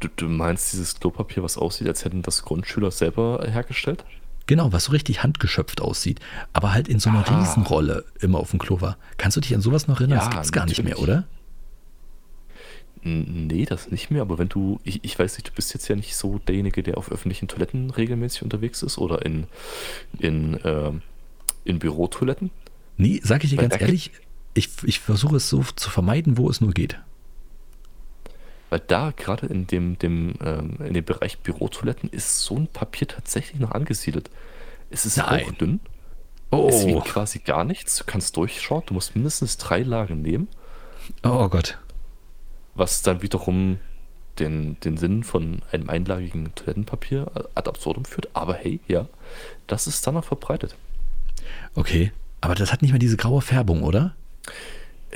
[0.00, 4.04] Du, du meinst dieses Klopapier, was aussieht, als hätten das Grundschüler selber hergestellt?
[4.46, 6.20] Genau, was so richtig handgeschöpft aussieht,
[6.52, 7.38] aber halt in so einer Ah.
[7.40, 8.98] Riesenrolle immer auf dem Klo war.
[9.16, 10.18] Kannst du dich an sowas noch erinnern?
[10.18, 11.08] Ja, das gibt's gar nicht mehr, natürlich.
[11.08, 11.24] oder?
[13.06, 15.94] Nee, das nicht mehr, aber wenn du, ich, ich weiß nicht, du bist jetzt ja
[15.94, 19.46] nicht so derjenige, der auf öffentlichen Toiletten regelmäßig unterwegs ist oder in,
[20.18, 21.02] in, ähm,
[21.64, 22.50] in Bürotoiletten.
[22.96, 24.10] Nee, sag ich dir Weil ganz ehrlich,
[24.54, 26.98] ich, ich versuche es so zu vermeiden, wo es nur geht.
[28.70, 33.06] Weil da gerade in dem, dem, ähm, in dem Bereich Bürotoiletten ist so ein Papier
[33.06, 34.30] tatsächlich noch angesiedelt.
[34.88, 35.46] Es ist Nein.
[35.46, 35.80] hauchdünn,
[36.50, 40.48] Oh, es wiegt quasi gar nichts, du kannst durchschauen, du musst mindestens drei Lagen nehmen,
[41.22, 41.78] oh Gott.
[42.74, 43.78] Was dann wiederum
[44.38, 48.28] den, den Sinn von einem einlagigen Toilettenpapier ad absurdum führt.
[48.34, 49.06] Aber hey, ja,
[49.66, 50.76] das ist dann noch verbreitet.
[51.74, 54.14] Okay, aber das hat nicht mehr diese graue Färbung, oder?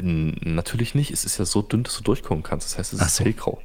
[0.01, 2.68] Natürlich nicht, es ist ja so dünn, dass du durchkommen kannst.
[2.71, 3.25] Das heißt, es Ach ist so.
[3.25, 3.61] hellgrau.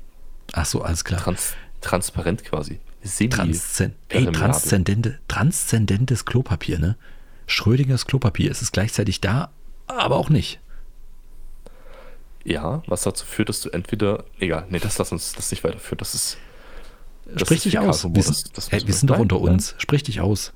[0.53, 1.21] Ach so, alles klar.
[1.21, 2.79] Trans transparent quasi.
[3.29, 4.39] Transzen ey, permeabel.
[4.39, 6.95] transzendente, transzendentes Klopapier, ne?
[7.45, 8.49] Schrödingers Klopapier.
[8.49, 9.51] Es ist gleichzeitig da,
[9.88, 10.62] aber auch nicht.
[12.45, 14.25] Ja, was dazu führt, dass du entweder.
[14.39, 15.97] Egal, nee, das lass uns das nicht weiterführen.
[15.99, 16.38] Das ist.
[17.25, 18.03] das Sprich ist dich aus.
[18.03, 19.75] Wir sind, das- das hey, wir sind doch unter nein, uns.
[19.77, 20.51] Sprich dich aus.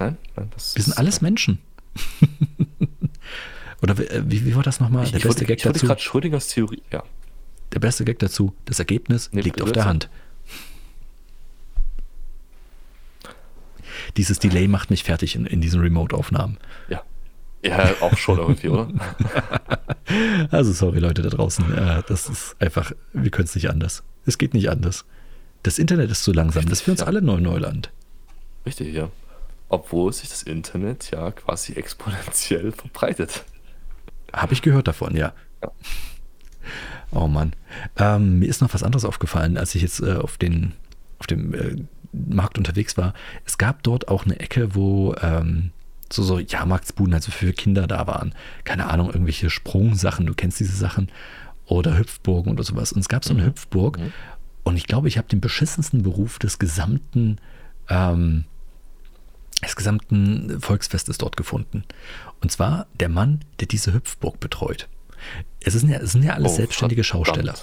[0.00, 1.58] Nein, nein, das Wir sind ist- alles Menschen.
[3.82, 5.04] Oder wie, äh, wie, wie war das nochmal?
[5.04, 5.86] Der ich beste wollte, Gag ich dazu.
[5.86, 6.82] gerade Schrödingers Theorie.
[6.92, 7.04] Ja,
[7.72, 8.52] Der beste Gag dazu.
[8.64, 9.84] Das Ergebnis Nee, liegt auf der.
[9.84, 10.08] Hand.
[14.16, 16.58] Dieses Delay macht mich fertig in, in diesen Remote-Aufnahmen.
[16.88, 17.02] ja.
[17.62, 18.88] Ja, auch schon irgendwie, oder?
[20.50, 24.02] Also sorry Leute da draußen, äh, das ist einfach, wir können es nicht anders.
[24.24, 25.04] Es geht nicht anders.
[25.62, 27.06] Das Internet ist zu langsam, das ist für uns ja.
[27.06, 27.90] alle neu Neuland.
[28.64, 29.10] Richtig, ja.
[29.68, 33.44] Obwohl sich das Internet ja quasi exponentiell verbreitet.
[34.32, 35.34] Habe ich gehört davon, ja.
[35.62, 35.72] Ja.
[37.10, 37.52] Oh Mann.
[37.96, 40.72] Ähm, mir ist noch was anderes aufgefallen, als ich jetzt äh, auf, den,
[41.18, 41.76] auf dem äh,
[42.12, 43.14] Markt unterwegs war.
[43.44, 45.70] Es gab dort auch eine Ecke, wo ähm,
[46.12, 48.34] so, so Jahrmarktsbuden, also für Kinder da waren.
[48.64, 51.10] Keine Ahnung, irgendwelche Sprungsachen, du kennst diese Sachen.
[51.66, 52.92] Oder Hüpfburgen oder sowas.
[52.92, 53.98] Und es gab so eine Hüpfburg.
[53.98, 54.12] Mhm.
[54.64, 57.38] Und ich glaube, ich habe den beschissensten Beruf des gesamten,
[57.90, 58.44] ähm,
[59.62, 61.84] des gesamten Volksfestes dort gefunden.
[62.40, 64.88] Und zwar der Mann, der diese Hüpfburg betreut.
[65.60, 67.26] Es sind ja, es sind ja alles Oh, selbstständige verdammt.
[67.28, 67.54] Schausteller.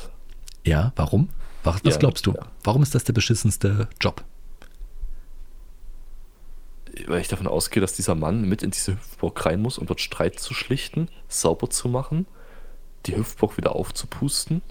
[0.66, 1.30] Ja, warum?
[1.64, 2.34] Was, was Ja, glaubst du?
[2.34, 2.46] ja.
[2.64, 4.24] Warum ist das der beschissenste Job?
[7.08, 10.02] Weil ich davon ausgehe, dass dieser Mann mit in diese Hüpfburg rein muss, um dort
[10.02, 12.26] Streit zu schlichten, sauber zu machen,
[13.06, 14.62] die Hüpfburg wieder aufzupusten,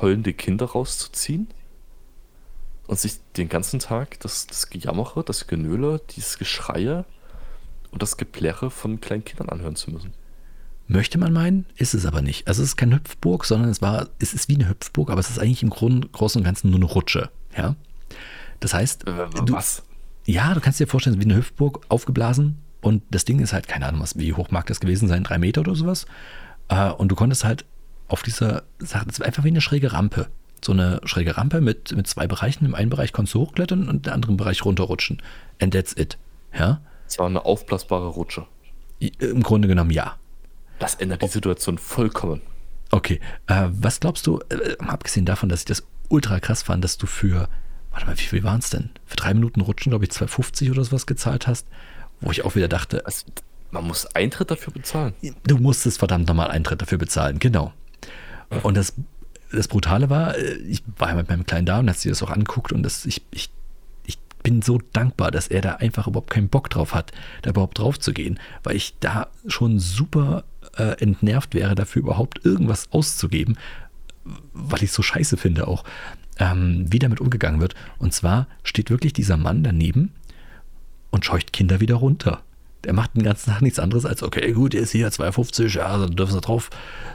[0.00, 1.48] heulende Kinder rauszuziehen
[2.86, 7.04] und sich den ganzen Tag das, das Gejammere, das Genöle, dieses Geschreie
[7.90, 10.14] und das Geplärre von kleinen Kindern anhören zu müssen.
[10.88, 12.48] Möchte man meinen, ist es aber nicht.
[12.48, 15.30] Also es ist keine Hüpfburg, sondern es war, es ist wie eine Hüpfburg, aber es
[15.30, 17.30] ist eigentlich im Grund, Großen und Ganzen nur eine Rutsche.
[17.56, 17.76] Ja?
[18.60, 19.82] Das heißt, Äh, du, Was?
[20.24, 23.86] Ja, du kannst dir vorstellen, wie eine Hüpfburg aufgeblasen und das Ding ist halt, keine
[23.86, 26.06] Ahnung, was, wie hoch mag das gewesen sein, drei Meter oder sowas.
[26.68, 27.64] Äh, und du konntest halt
[28.08, 30.28] auf dieser Sache, das war einfach wie eine schräge Rampe.
[30.64, 32.66] So eine schräge Rampe mit, mit zwei Bereichen.
[32.66, 35.22] Im einen Bereich konntest du hochklettern und im anderen Bereich runterrutschen.
[35.60, 36.18] And that's it.
[36.56, 36.80] Ja?
[37.06, 38.46] Es war eine aufblasbare Rutsche.
[38.98, 40.16] Im Grunde genommen ja.
[40.78, 42.42] Das ändert die Situation vollkommen.
[42.90, 46.98] Okay, äh, was glaubst du, äh, abgesehen davon, dass ich das ultra krass fand, dass
[46.98, 47.48] du für,
[47.92, 48.90] warte mal, wie viel waren es denn?
[49.06, 51.66] Für drei Minuten Rutschen, glaube ich, 2,50 oder sowas gezahlt hast,
[52.20, 53.26] wo ich auch wieder dachte, Also,
[53.70, 55.14] man muss Eintritt dafür bezahlen.
[55.44, 57.72] du musstest verdammt nochmal Eintritt dafür bezahlen, genau.
[58.62, 58.92] Und das,
[59.50, 62.22] das Brutale war, äh, ich war ja mit meinem Kleinen da und hat sich das
[62.22, 63.50] auch anguckt und das, ich, ich,
[64.04, 67.78] ich bin so dankbar, dass er da einfach überhaupt keinen Bock drauf hat, da überhaupt
[67.78, 70.44] drauf zu gehen, weil ich da schon super
[70.76, 73.56] äh, entnervt wäre, dafür überhaupt irgendwas auszugeben,
[74.52, 75.84] weil ich es so scheiße finde auch,
[76.42, 77.74] ähm, wie damit umgegangen wird.
[77.98, 80.12] Und zwar steht wirklich dieser Mann daneben
[81.10, 82.42] und scheucht Kinder wieder runter.
[82.82, 85.96] Der macht den ganzen Tag nichts anderes als, okay, gut, er ist hier 2,50, ja,
[85.96, 86.70] dann dürfen sie drauf.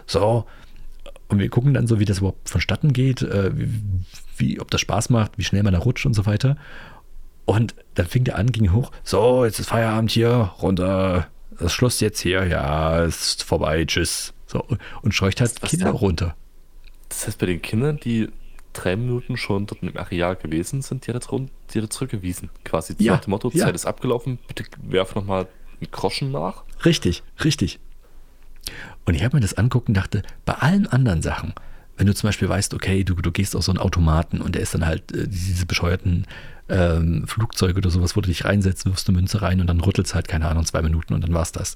[0.06, 0.46] So.
[1.28, 3.70] Und wir gucken dann so, wie das überhaupt vonstatten geht, äh, wie,
[4.38, 6.56] wie, ob das Spaß macht, wie schnell man da rutscht und so weiter.
[7.44, 11.28] Und dann fing der an, ging hoch, so, jetzt ist Feierabend hier, runter,
[11.60, 14.34] das Schluss jetzt hier, ja, ist vorbei, tschüss.
[14.46, 14.66] So,
[15.02, 16.36] und scheucht halt Kinder runter.
[17.10, 18.30] Das heißt, bei den Kindern, die
[18.78, 22.50] drei Minuten schon dort im Areal gewesen sind, die hat er, zurückgewiesen.
[22.64, 23.66] Quasi Ja, nach dem Motto, ja.
[23.66, 25.48] Zeit ist abgelaufen, bitte werf nochmal
[25.80, 26.64] einen Groschen nach.
[26.86, 27.80] Richtig, richtig.
[29.06, 31.54] Und ich habe mir das anguckt und dachte, bei allen anderen Sachen
[31.98, 34.62] wenn du zum Beispiel weißt, okay, du, du gehst auf so einen Automaten und der
[34.62, 36.28] ist dann halt äh, diese bescheuerten
[36.70, 40.14] ähm, Flugzeuge oder sowas, wo du dich reinsetzt, wirfst eine Münze rein und dann rüttelst
[40.14, 41.76] halt, keine Ahnung, zwei Minuten und dann war's das.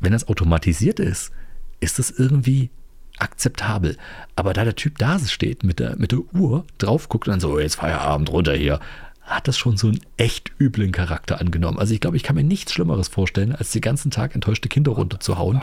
[0.00, 1.32] Wenn das automatisiert ist,
[1.80, 2.70] ist das irgendwie
[3.20, 3.96] akzeptabel.
[4.36, 7.40] Aber da der Typ da steht mit der, mit der Uhr, drauf guckt und dann
[7.40, 8.80] so, oh, jetzt Feierabend runter hier,
[9.22, 11.78] hat das schon so einen echt üblen Charakter angenommen.
[11.78, 14.92] Also ich glaube, ich kann mir nichts Schlimmeres vorstellen, als den ganzen Tag enttäuschte Kinder
[14.92, 15.62] runterzuhauen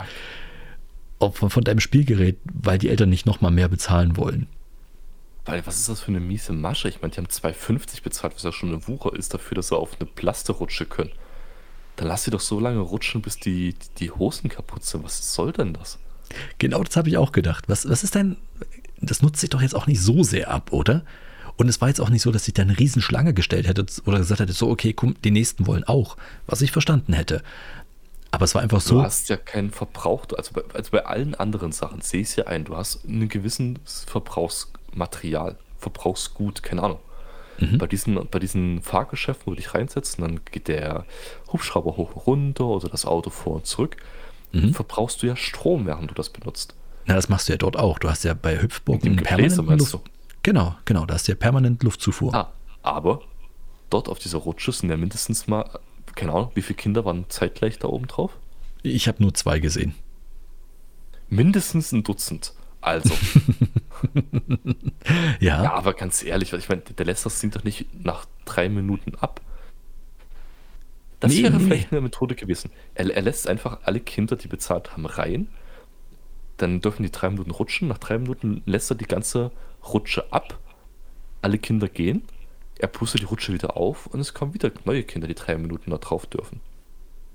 [1.19, 4.47] von, von deinem Spielgerät, weil die Eltern nicht nochmal mehr bezahlen wollen.
[5.45, 6.89] Weil, was ist das für eine miese Masche?
[6.89, 9.77] Ich meine, die haben 2,50 bezahlt, was ja schon eine Wucher ist dafür, dass sie
[9.77, 11.11] auf eine Plaste rutschen können.
[11.97, 15.03] Dann lass sie doch so lange rutschen, bis die, die Hosen kaputt sind.
[15.03, 15.99] Was soll denn das?
[16.57, 17.65] Genau das habe ich auch gedacht.
[17.67, 18.37] Was, was ist denn,
[19.01, 21.03] das nutzt sich doch jetzt auch nicht so sehr ab, oder?
[21.57, 24.17] Und es war jetzt auch nicht so, dass sich da eine Riesenschlange gestellt hätte oder
[24.17, 27.43] gesagt hätte, so, okay, komm, die nächsten wollen auch, was ich verstanden hätte.
[28.31, 28.95] Aber es war einfach so.
[28.95, 32.35] Du hast ja keinen Verbrauch, also bei, also bei allen anderen Sachen sehe ich es
[32.35, 36.99] ja ein, du hast einen gewissen Verbrauchsmaterial, Verbrauchsgut, keine Ahnung.
[37.59, 37.77] Mhm.
[37.77, 41.05] Bei, diesen, bei diesen Fahrgeschäften, wo du dich reinsetzt, dann geht der
[41.53, 43.95] Hubschrauber hoch und runter oder das Auto vor und zurück,
[44.51, 44.73] mhm.
[44.73, 46.75] verbrauchst du ja Strom, während du das benutzt.
[47.05, 47.99] Na, das machst du ja dort auch.
[47.99, 49.99] Du hast ja bei Hüpfburg einen permanenten Luft.
[50.43, 52.33] Genau, genau, da hast du ja permanent Luftzufuhr.
[52.33, 53.21] Ah, aber
[53.89, 55.69] dort auf dieser Rutsche sind ja mindestens mal,
[56.15, 58.31] keine Ahnung, wie viele Kinder waren zeitgleich da oben drauf?
[58.83, 59.95] Ich habe nur zwei gesehen.
[61.29, 62.53] Mindestens ein Dutzend.
[62.81, 63.09] Also.
[65.39, 65.63] ja.
[65.63, 69.15] Ja, aber ganz ehrlich, ich meine, der lässt das Ding doch nicht nach drei Minuten
[69.15, 69.41] ab.
[71.25, 71.63] Das nee, wäre nee.
[71.63, 72.69] vielleicht eine Methode gewesen.
[72.93, 75.47] Er, er, lässt einfach alle Kinder, die bezahlt haben, rein.
[76.57, 77.87] Dann dürfen die drei Minuten rutschen.
[77.87, 79.51] Nach drei Minuten lässt er die ganze
[79.87, 80.59] Rutsche ab.
[81.41, 82.23] Alle Kinder gehen.
[82.77, 85.91] Er pustet die Rutsche wieder auf und es kommen wieder neue Kinder, die drei Minuten
[85.91, 86.59] da drauf dürfen.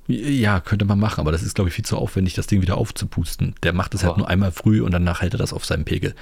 [0.07, 2.77] Ja, könnte man machen, aber das ist, glaube ich, viel zu aufwendig, das Ding wieder
[2.77, 3.55] aufzupusten.
[3.63, 6.15] Der macht es halt nur einmal früh und danach hält er das auf seinem Pegel.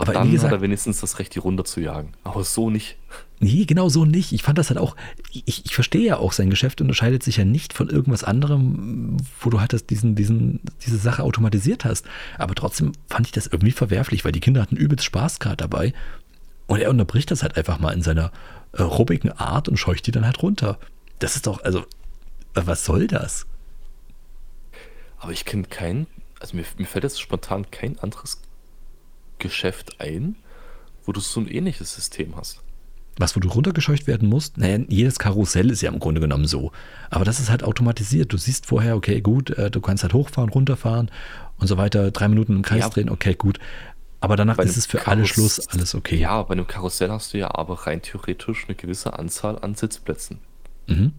[0.00, 2.12] Aber dann gesagt, hat er wenigstens das Recht, die runter zu jagen.
[2.24, 2.96] Aber so nicht.
[3.38, 4.32] Nee, genau so nicht.
[4.32, 4.96] Ich fand das halt auch,
[5.32, 9.50] ich, ich verstehe ja auch, sein Geschäft unterscheidet sich ja nicht von irgendwas anderem, wo
[9.50, 12.06] du halt das, diesen, diesen, diese Sache automatisiert hast.
[12.38, 15.92] Aber trotzdem fand ich das irgendwie verwerflich, weil die Kinder hatten übelst Spaß gerade dabei.
[16.66, 18.30] Und er unterbricht das halt einfach mal in seiner
[18.72, 20.78] äh, rubbigen Art und scheucht die dann halt runter.
[21.18, 21.84] Das ist doch, also,
[22.54, 23.46] was soll das?
[25.18, 26.06] Aber ich kenne keinen,
[26.40, 28.40] also mir, mir fällt jetzt spontan kein anderes
[29.40, 30.36] Geschäft ein,
[31.04, 32.62] wo du so ein ähnliches System hast.
[33.18, 34.56] Was, wo du runtergescheucht werden musst?
[34.56, 36.72] Naja, jedes Karussell ist ja im Grunde genommen so.
[37.10, 38.32] Aber das ist halt automatisiert.
[38.32, 41.10] Du siehst vorher, okay, gut, äh, du kannst halt hochfahren, runterfahren
[41.58, 42.88] und so weiter, drei Minuten im Kreis ja.
[42.88, 43.58] drehen, okay, gut.
[44.20, 46.16] Aber danach ist es für Karuss alle Schluss, alles okay.
[46.16, 50.38] Ja, bei einem Karussell hast du ja aber rein theoretisch eine gewisse Anzahl an Sitzplätzen.
[50.86, 51.12] Mhm.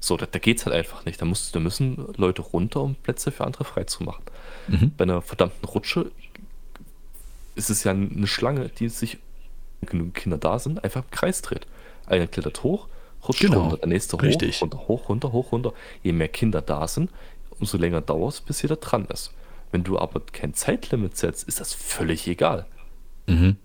[0.00, 1.20] So, da, da geht es halt einfach nicht.
[1.20, 4.24] Da, musst, da müssen Leute runter, um Plätze für andere freizumachen.
[4.68, 4.92] Mhm.
[4.96, 6.10] Bei einer verdammten Rutsche
[7.58, 9.18] ist es ja eine Schlange, die sich,
[9.80, 11.66] wenn genug Kinder da sind, einfach im Kreis dreht.
[12.06, 12.88] Einer klettert hoch,
[13.26, 13.62] rutscht genau.
[13.62, 14.56] runter, der nächste Richtig.
[14.56, 15.72] hoch, runter, hoch, runter, hoch, runter.
[16.02, 17.10] Je mehr Kinder da sind,
[17.58, 19.32] umso länger dauert es, bis jeder dran ist.
[19.72, 22.66] Wenn du aber kein Zeitlimit setzt, ist das völlig egal.
[23.26, 23.56] Mhm.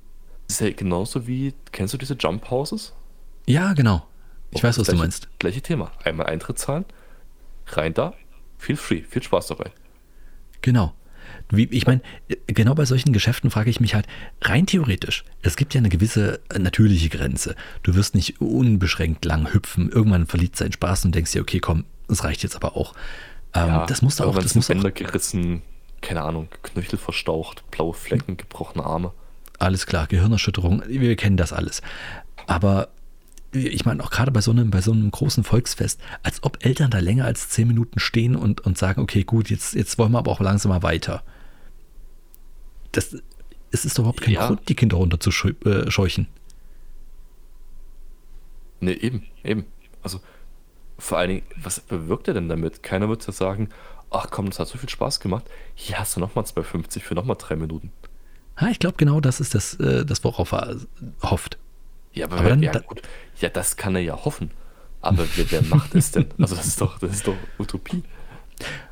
[0.48, 2.94] Das ist ja genauso wie, kennst du diese Jump Houses?
[3.46, 4.06] Ja, genau.
[4.52, 5.40] Ich oh, weiß, was gleiche, du meinst.
[5.40, 5.92] Gleiche Thema.
[6.04, 6.86] Einmal Eintritt zahlen,
[7.68, 8.14] rein da,
[8.58, 9.72] viel free, viel Spaß dabei.
[10.62, 10.94] Genau.
[11.56, 12.02] Wie, ich meine,
[12.48, 14.08] genau bei solchen Geschäften frage ich mich halt,
[14.42, 17.56] rein theoretisch, es gibt ja eine gewisse natürliche Grenze.
[17.84, 19.92] Du wirst nicht unbeschränkt lang hüpfen.
[19.92, 22.94] Irgendwann verliert sein Spaß und denkst dir, okay, komm, es reicht jetzt aber auch.
[23.54, 24.36] Ähm, ja, das muss auch.
[24.36, 25.62] Das muss Bänder auch, gerissen,
[26.02, 29.12] keine Ahnung, Knöchel verstaucht, blaue Flecken, gebrochene Arme.
[29.60, 31.82] Alles klar, Gehirnerschütterung, wir kennen das alles.
[32.48, 32.90] Aber
[33.52, 36.90] ich meine auch gerade bei so einem, bei so einem großen Volksfest, als ob Eltern
[36.90, 40.18] da länger als zehn Minuten stehen und, und sagen, okay, gut, jetzt, jetzt wollen wir
[40.18, 41.24] aber auch langsam mal weiter
[42.94, 43.18] das,
[43.72, 44.48] es ist doch überhaupt kein ja.
[44.48, 46.26] Grund, die Kinder runterzuscheuchen.
[46.26, 46.28] Äh,
[48.80, 49.66] nee, eben, eben.
[50.02, 50.22] Also
[50.98, 52.84] vor allen Dingen, was bewirkt er denn damit?
[52.84, 53.70] Keiner wird ja sagen,
[54.10, 55.46] ach komm, das hat so viel Spaß gemacht.
[55.76, 57.92] Hier hast du nochmal 2,50 für nochmal drei Minuten.
[58.58, 60.78] Ha, ich glaube, genau das ist das, äh, das worauf er
[61.24, 61.58] hofft.
[62.14, 63.02] Ja, aber, aber dann, ja, gut.
[63.40, 64.52] ja, das kann er ja hoffen.
[65.02, 66.28] Aber wer, wer macht es denn?
[66.40, 68.04] Also das ist doch, das ist doch Utopie.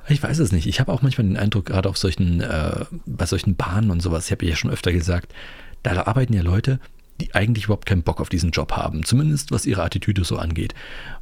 [0.08, 0.68] Ich weiß es nicht.
[0.68, 4.26] Ich habe auch manchmal den Eindruck, gerade auf solchen, äh, bei solchen Bahnen und sowas,
[4.26, 5.34] ich habe ja schon öfter gesagt,
[5.84, 6.80] da arbeiten ja Leute,
[7.20, 10.74] die eigentlich überhaupt keinen Bock auf diesen Job haben, zumindest was ihre Attitüde so angeht.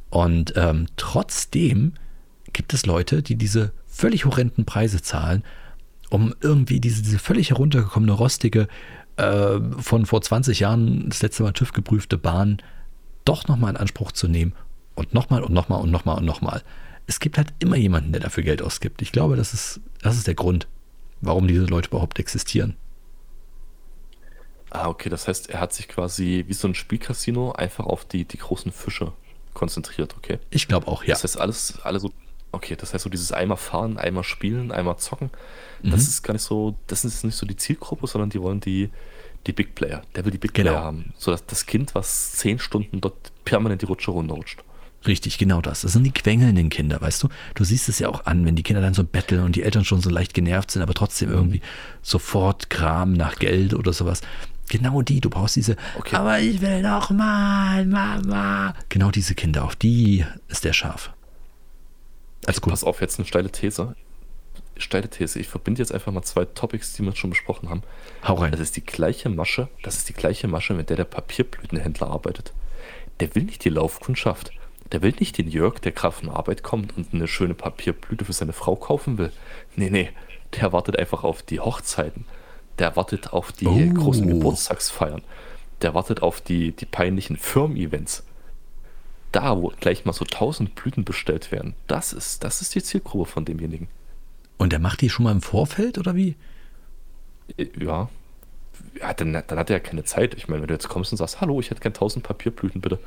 [0.08, 1.92] Und ähm, trotzdem
[2.52, 5.44] gibt es Leute, die diese völlig horrenden Preise zahlen,
[6.08, 8.66] um irgendwie diese, diese völlig heruntergekommene, rostige,
[9.16, 12.58] äh, von vor 20 Jahren das letzte Mal TÜV geprüfte Bahn
[13.24, 14.54] doch nochmal in Anspruch zu nehmen
[14.94, 16.62] und nochmal und nochmal und nochmal und nochmal
[17.10, 19.02] es gibt halt immer jemanden, der dafür Geld ausgibt.
[19.02, 20.68] Ich glaube, das ist, das ist der Grund,
[21.20, 22.76] warum diese Leute überhaupt existieren.
[24.70, 28.24] Ah, okay, das heißt, er hat sich quasi wie so ein Spielcasino einfach auf die,
[28.24, 29.12] die großen Fische
[29.54, 30.38] konzentriert, okay?
[30.50, 31.14] Ich glaube auch, ja.
[31.14, 32.12] Das heißt, alles, alle so,
[32.52, 35.30] okay, das heißt so dieses einmal fahren, einmal spielen, einmal zocken,
[35.82, 36.08] das Mhm.
[36.08, 38.90] ist gar nicht so, das ist nicht so die Zielgruppe, sondern die wollen die,
[39.48, 40.02] die Big Player.
[40.14, 40.70] Der will die Big Genau.
[40.70, 41.12] Player haben.
[41.18, 44.62] So dass das Kind, was zehn Stunden dort permanent die Rutsche runterrutscht.
[45.06, 45.80] Richtig, genau das.
[45.80, 47.28] Das sind die quengelnden Kinder, weißt du?
[47.54, 49.84] Du siehst es ja auch an, wenn die Kinder dann so betteln und die Eltern
[49.84, 51.62] schon so leicht genervt sind, aber trotzdem irgendwie
[52.02, 54.20] sofort Kram nach Geld oder sowas.
[54.68, 56.14] Genau die, du brauchst diese, Okay.
[56.16, 58.74] aber ich will noch mal, Mama.
[58.90, 61.10] Genau diese Kinder, auf die ist der scharf.
[62.46, 62.70] Als gut.
[62.70, 63.94] Pass auf, jetzt eine steile These.
[64.76, 65.38] Steile These.
[65.38, 67.82] Ich verbinde jetzt einfach mal zwei Topics, die wir schon besprochen haben.
[68.26, 68.52] Hau rein.
[68.52, 72.52] Das ist die gleiche Masche, das ist die gleiche Masche, mit der der Papierblütenhändler arbeitet.
[73.20, 74.52] Der will nicht die Laufkundschaft.
[74.92, 78.32] Der will nicht den Jörg, der gerade von Arbeit kommt und eine schöne Papierblüte für
[78.32, 79.30] seine Frau kaufen will.
[79.76, 80.10] Nee, nee.
[80.60, 82.24] Der wartet einfach auf die Hochzeiten.
[82.78, 83.94] Der wartet auf die Oh.
[83.94, 85.22] großen Geburtstagsfeiern.
[85.82, 88.24] Der wartet auf die, die peinlichen Firmen-Events.
[89.32, 91.74] Da, wo gleich mal so tausend Blüten bestellt werden.
[91.86, 93.86] Das ist, das ist die Zielgruppe von demjenigen.
[94.58, 96.34] Und der macht die schon mal im Vorfeld oder wie?
[97.56, 98.08] Äh, Ja.
[99.00, 100.34] ja dann, dann hat er ja keine Zeit.
[100.34, 102.98] Ich meine, wenn du jetzt kommst und sagst, hallo, ich hätte gern 1000 Papierblüten, bitte.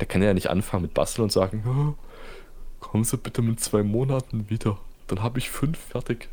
[0.00, 1.94] Der kann ja nicht anfangen mit Basteln und sagen, "Ja,
[2.80, 4.78] kommen Sie bitte mit zwei Monaten wieder.
[5.08, 6.28] Dann habe ich fünf fertig.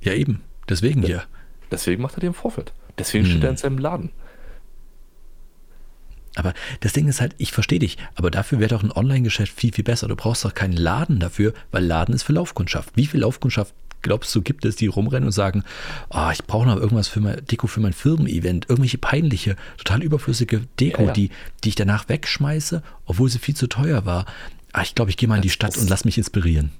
[0.00, 0.42] Ja, eben.
[0.68, 1.24] Deswegen hier.
[1.70, 2.72] Deswegen macht er die im Vorfeld.
[2.98, 3.30] Deswegen Hm.
[3.30, 4.10] steht er in seinem Laden.
[6.36, 9.72] Aber das Ding ist halt, ich verstehe dich, aber dafür wäre doch ein Online-Geschäft viel,
[9.72, 10.06] viel besser.
[10.06, 12.90] Du brauchst doch keinen Laden dafür, weil Laden ist für Laufkundschaft.
[12.96, 15.64] Wie viel Laufkundschaft glaubst du, gibt es, die rumrennen und sagen,
[16.08, 20.62] ah, ich brauche noch irgendwas für mein Deko für mein Firmen-Event, irgendwelche peinliche, total überflüssige
[20.78, 21.12] Deko, Ja, ja.
[21.12, 21.30] Die,
[21.64, 24.26] die ich danach wegschmeiße, obwohl sie viel zu teuer war.
[24.72, 26.72] Ah, ich glaube, ich gehe mal in die Stadt das- und lass mich inspirieren.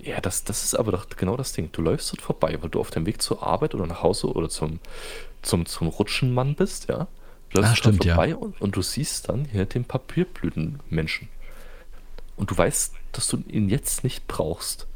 [0.00, 1.70] Ja, das, das ist aber doch genau das Ding.
[1.72, 4.48] Du läufst dort vorbei, weil du auf dem Weg zur Arbeit oder nach Hause oder
[4.48, 4.78] zum,
[5.42, 7.08] zum, zum Rutschenmann bist, ja.
[7.50, 8.14] Du läufst Ah, dort stimmt, ja.
[8.14, 11.28] vorbei und, und du siehst dann hier den Papierblütenmenschen.
[12.36, 14.86] Und du weißt, dass du ihn jetzt nicht brauchst.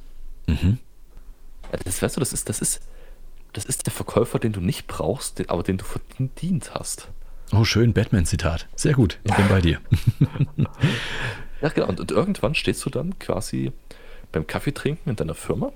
[0.46, 0.78] Mhm.
[1.84, 2.82] Das weißt du, das ist, das ist,
[3.52, 7.08] das ist der Verkäufer, den du nicht brauchst, den, aber den du verdient hast.
[7.52, 8.66] Oh, schön, Batman-Zitat.
[8.76, 9.80] Sehr gut, ich bin bei dir.
[11.62, 11.86] Ja, genau.
[11.86, 13.72] Und, und irgendwann stehst du dann quasi
[14.32, 15.72] beim Kaffeetrinken in deiner Firma.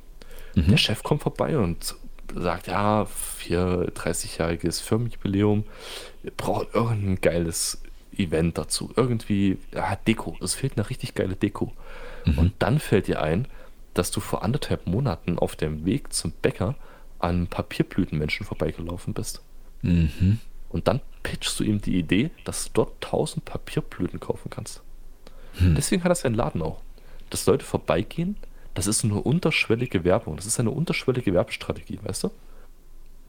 [0.54, 0.68] Mhm.
[0.68, 1.94] Der Chef kommt vorbei und
[2.34, 5.64] sagt, ja, für 30-jähriges Firmenjubiläum,
[6.22, 7.80] wir brauchen irgendein geiles
[8.16, 8.92] Event dazu.
[8.96, 10.36] Irgendwie, ja, Deko.
[10.42, 11.72] Es fehlt eine richtig geile Deko.
[12.24, 12.38] Mhm.
[12.38, 13.46] Und dann fällt dir ein,
[13.98, 16.74] dass du vor anderthalb Monaten auf dem Weg zum Bäcker
[17.18, 19.42] an Papierblütenmenschen vorbeigelaufen bist.
[19.82, 20.38] Mhm.
[20.68, 24.82] Und dann pitchst du ihm die Idee, dass du dort 1000 Papierblüten kaufen kannst.
[25.58, 25.74] Hm.
[25.74, 26.82] Deswegen hat er seinen Laden auch.
[27.30, 28.36] Dass Leute vorbeigehen,
[28.74, 30.36] das ist eine unterschwellige Werbung.
[30.36, 32.30] Das ist eine unterschwellige Werbestrategie, weißt du?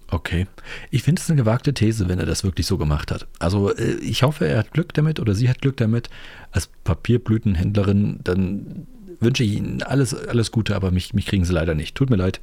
[0.09, 0.47] Okay.
[0.89, 3.27] Ich finde es eine gewagte These, wenn er das wirklich so gemacht hat.
[3.39, 6.09] Also äh, ich hoffe, er hat Glück damit oder sie hat Glück damit.
[6.51, 8.87] Als Papierblütenhändlerin, dann
[9.19, 11.95] wünsche ich Ihnen alles, alles Gute, aber mich, mich kriegen sie leider nicht.
[11.95, 12.41] Tut mir leid,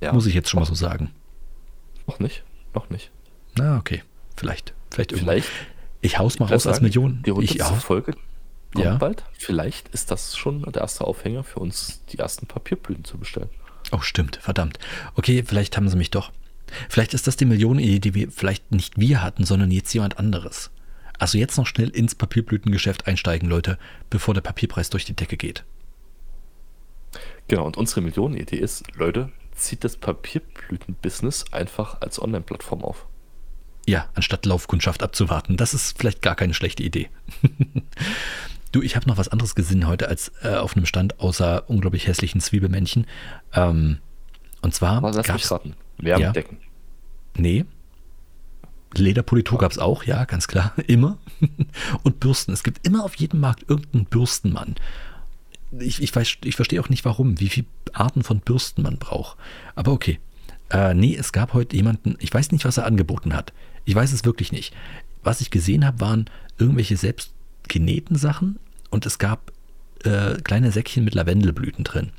[0.00, 0.12] Ja.
[0.12, 1.10] muss ich jetzt schon mal so sagen.
[2.06, 2.44] Noch nicht.
[2.74, 3.10] Noch nicht.
[3.56, 4.02] Na, okay.
[4.36, 4.74] Vielleicht.
[4.90, 5.36] Vielleicht irgendwann.
[5.42, 5.50] Vielleicht.
[6.00, 7.22] Ich haus mal ich raus als sagen, Million.
[7.24, 8.12] Die Ich hundertste haus, Folge
[8.74, 8.96] kommt Ja.
[8.96, 9.22] bald.
[9.38, 13.50] Vielleicht ist das schon der erste Aufhänger für uns, die ersten Papierblüten zu bestellen.
[13.92, 14.78] Oh, stimmt, verdammt.
[15.14, 16.32] Okay, vielleicht haben sie mich doch.
[16.88, 20.70] Vielleicht ist das die Millionenidee, die wir vielleicht nicht wir hatten, sondern jetzt jemand anderes.
[21.18, 23.78] Also jetzt noch schnell ins Papierblütengeschäft einsteigen, Leute,
[24.10, 25.64] bevor der Papierpreis durch die Decke geht.
[27.52, 33.04] Genau, und unsere Millionenidee ist, Leute, zieht das Papierblüten-Business einfach als Online-Plattform auf.
[33.86, 35.58] Ja, anstatt Laufkundschaft abzuwarten.
[35.58, 37.10] Das ist vielleicht gar keine schlechte Idee.
[38.72, 42.06] du, ich habe noch was anderes gesehen heute als äh, auf einem Stand außer unglaublich
[42.06, 43.06] hässlichen Zwiebelmännchen.
[43.52, 43.98] Ähm,
[44.62, 45.74] und zwar Aber lass mich raten.
[45.98, 46.56] Wärmedecken.
[47.36, 47.66] Nee.
[48.94, 50.72] Lederpolitur gab es auch, ja, ganz klar.
[50.86, 51.18] Immer.
[52.02, 52.54] Und Bürsten.
[52.54, 54.76] Es gibt immer auf jedem Markt irgendeinen Bürstenmann.
[55.78, 59.36] Ich, ich, weiß, ich verstehe auch nicht warum, wie viele Arten von Bürsten man braucht.
[59.74, 60.20] Aber okay.
[60.70, 63.52] Äh, nee, es gab heute jemanden, ich weiß nicht, was er angeboten hat.
[63.84, 64.74] Ich weiß es wirklich nicht.
[65.22, 67.32] Was ich gesehen habe, waren irgendwelche selbst
[68.10, 68.58] Sachen
[68.90, 69.50] und es gab
[70.04, 72.10] äh, kleine Säckchen mit Lavendelblüten drin.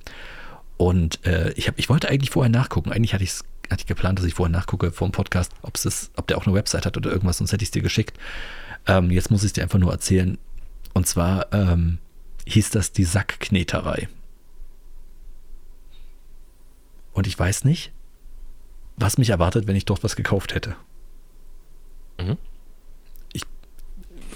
[0.78, 2.92] Und äh, ich, hab, ich wollte eigentlich vorher nachgucken.
[2.92, 3.24] Eigentlich hatte,
[3.70, 5.52] hatte ich geplant, dass ich vorher nachgucke vor dem Podcast,
[5.84, 8.18] das, ob der auch eine Website hat oder irgendwas, sonst hätte ich es dir geschickt.
[8.88, 10.38] Ähm, jetzt muss ich es dir einfach nur erzählen.
[10.94, 12.00] Und zwar ähm,
[12.46, 14.08] hieß das die Sackkneterei.
[17.14, 17.92] Und ich weiß nicht,
[18.98, 20.76] was mich erwartet, wenn ich dort was gekauft hätte.
[22.20, 22.38] Mhm.
[23.34, 23.44] Ich,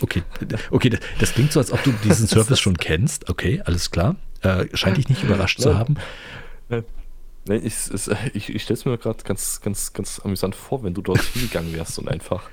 [0.02, 0.24] okay,
[0.72, 3.30] okay, das, das klingt so, als ob du diesen Service schon kennst.
[3.30, 4.16] Okay, alles klar.
[4.42, 5.78] Äh, scheint dich nicht überrascht zu Nein.
[5.78, 5.98] haben.
[7.48, 7.76] Nee, ich,
[8.34, 11.74] ich, ich stelle es mir gerade ganz, ganz, ganz amüsant vor, wenn du dort hingegangen
[11.74, 12.50] wärst und einfach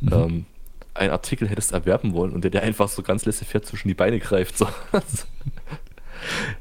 [0.00, 0.12] mhm.
[0.12, 0.46] ähm,
[0.94, 4.18] einen Artikel hättest erwerben wollen und der dir einfach so ganz laissez-faire zwischen die Beine
[4.18, 4.58] greift.
[4.58, 4.68] So.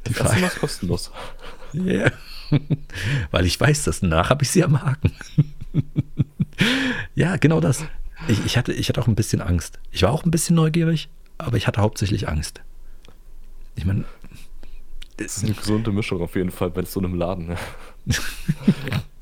[0.08, 1.12] die Frage ist kostenlos.
[1.74, 2.12] Ja.
[3.32, 5.14] Weil ich weiß, dass danach habe ich sie am Haken.
[7.16, 7.86] ja, genau das.
[8.28, 9.80] Ich, ich, hatte, ich hatte auch ein bisschen Angst.
[9.92, 12.62] Ich war auch ein bisschen neugierig, aber ich hatte hauptsächlich Angst.
[13.76, 14.06] Ich meine.
[15.18, 17.58] Das ist eine gesunde Mischung auf jeden Fall bei so einem Laden.
[18.10, 19.04] ja.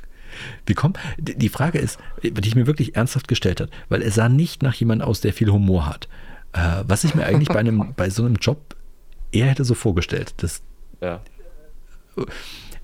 [0.67, 4.29] Wie kommt, die Frage ist, die ich mir wirklich ernsthaft gestellt habe, weil er sah
[4.29, 6.07] nicht nach jemandem aus, der viel Humor hat.
[6.53, 8.75] Äh, was ich mir eigentlich bei, einem, bei so einem Job
[9.31, 10.33] eher hätte so vorgestellt.
[10.37, 10.61] Dass,
[11.01, 11.21] ja.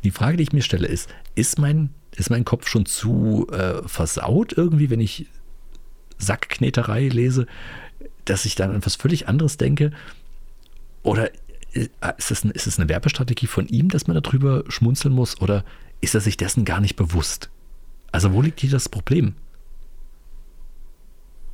[0.03, 3.87] Die Frage, die ich mir stelle, ist, ist mein, ist mein Kopf schon zu äh,
[3.87, 5.27] versaut irgendwie, wenn ich
[6.17, 7.47] Sackkneterei lese,
[8.25, 9.91] dass ich dann an etwas völlig anderes denke?
[11.01, 11.31] Oder
[11.73, 15.41] äh, ist es, ist es eine Werbestrategie von ihm, dass man darüber schmunzeln muss?
[15.41, 15.65] Oder
[16.01, 17.49] ist er sich dessen gar nicht bewusst?
[18.13, 19.33] Also wo liegt hier das Problem?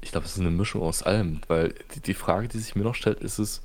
[0.02, 2.84] Ich glaube, es ist eine Mischung aus allem, weil die, die Frage, die sich mir
[2.84, 3.62] noch stellt, ist es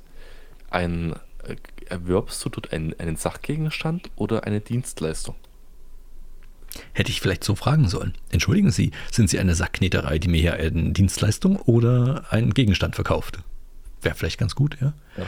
[0.69, 5.35] ein, äh, erwirbst du dort einen, Sachgegenstand oder eine Dienstleistung?
[6.93, 8.13] Hätte ich vielleicht so fragen sollen.
[8.29, 13.39] Entschuldigen Sie, sind Sie eine Sackkneterei, die mir hier eine Dienstleistung oder einen Gegenstand verkauft?
[14.01, 14.93] Wäre vielleicht ganz gut, ja.
[15.17, 15.25] ja.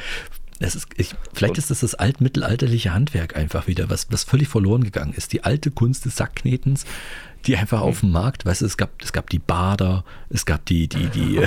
[0.59, 4.83] Es ist, ich, vielleicht ist das das altmittelalterliche Handwerk einfach wieder, was, was völlig verloren
[4.83, 5.33] gegangen ist.
[5.33, 6.85] Die alte Kunst des Sackknetens,
[7.47, 10.65] die einfach auf dem Markt, weißt du, es gab, es gab die Bader, es gab
[10.65, 11.45] die, die, die,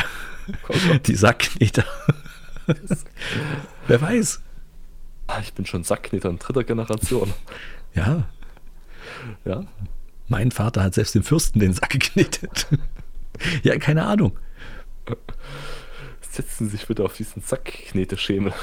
[0.69, 0.75] oh
[1.07, 1.85] die Sackkneter.
[3.87, 4.41] Wer weiß.
[5.27, 7.33] Ah, ich bin schon Sackkneter in dritter Generation.
[7.95, 8.25] Ja.
[9.45, 9.65] Ja.
[10.29, 12.67] Mein Vater hat selbst dem Fürsten den Sack geknetet.
[13.63, 14.39] ja, keine Ahnung
[16.31, 18.53] setzen Sie sich bitte auf diesen Sackkneteschemel.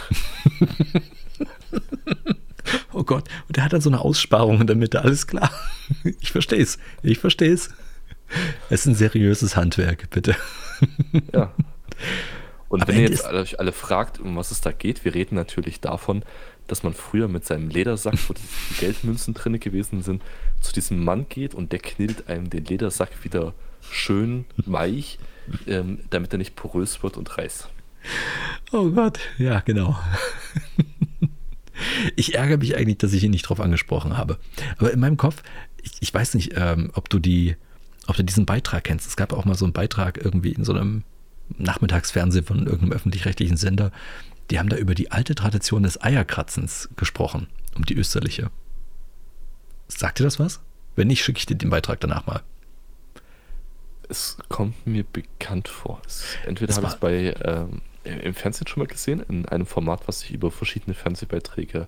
[2.93, 5.51] oh Gott, und der hat dann so eine Aussparung in der Mitte, alles klar.
[6.19, 7.69] Ich verstehe es, ich verstehe es.
[8.69, 10.35] Es ist ein seriöses Handwerk, bitte.
[11.33, 11.53] Ja.
[12.69, 15.35] Und Aber wenn ihr jetzt euch alle fragt, um was es da geht, wir reden
[15.35, 16.23] natürlich davon,
[16.67, 18.41] dass man früher mit seinem Ledersack, wo die
[18.79, 20.21] Geldmünzen drin gewesen sind,
[20.59, 23.53] zu diesem Mann geht und der knetet einem den Ledersack wieder
[23.89, 25.17] schön weich
[25.65, 27.69] ähm, damit er nicht porös wird und reißt.
[28.71, 29.97] Oh Gott, ja, genau.
[32.15, 34.37] Ich ärgere mich eigentlich, dass ich ihn nicht drauf angesprochen habe.
[34.77, 35.43] Aber in meinem Kopf,
[35.81, 37.55] ich, ich weiß nicht, ähm, ob du die,
[38.07, 39.07] ob du diesen Beitrag kennst.
[39.07, 41.03] Es gab auch mal so einen Beitrag irgendwie in so einem
[41.57, 43.91] Nachmittagsfernsehen von irgendeinem öffentlich-rechtlichen Sender.
[44.49, 48.49] Die haben da über die alte Tradition des Eierkratzens gesprochen, um die österliche.
[49.87, 50.59] Sagt dir das was?
[50.95, 52.41] Wenn nicht, schicke ich dir den Beitrag danach mal.
[54.09, 56.01] Es kommt mir bekannt vor.
[56.05, 60.07] Es, entweder habe ich es bei ähm, im Fernsehen schon mal gesehen, in einem Format,
[60.07, 61.87] was sich über verschiedene Fernsehbeiträge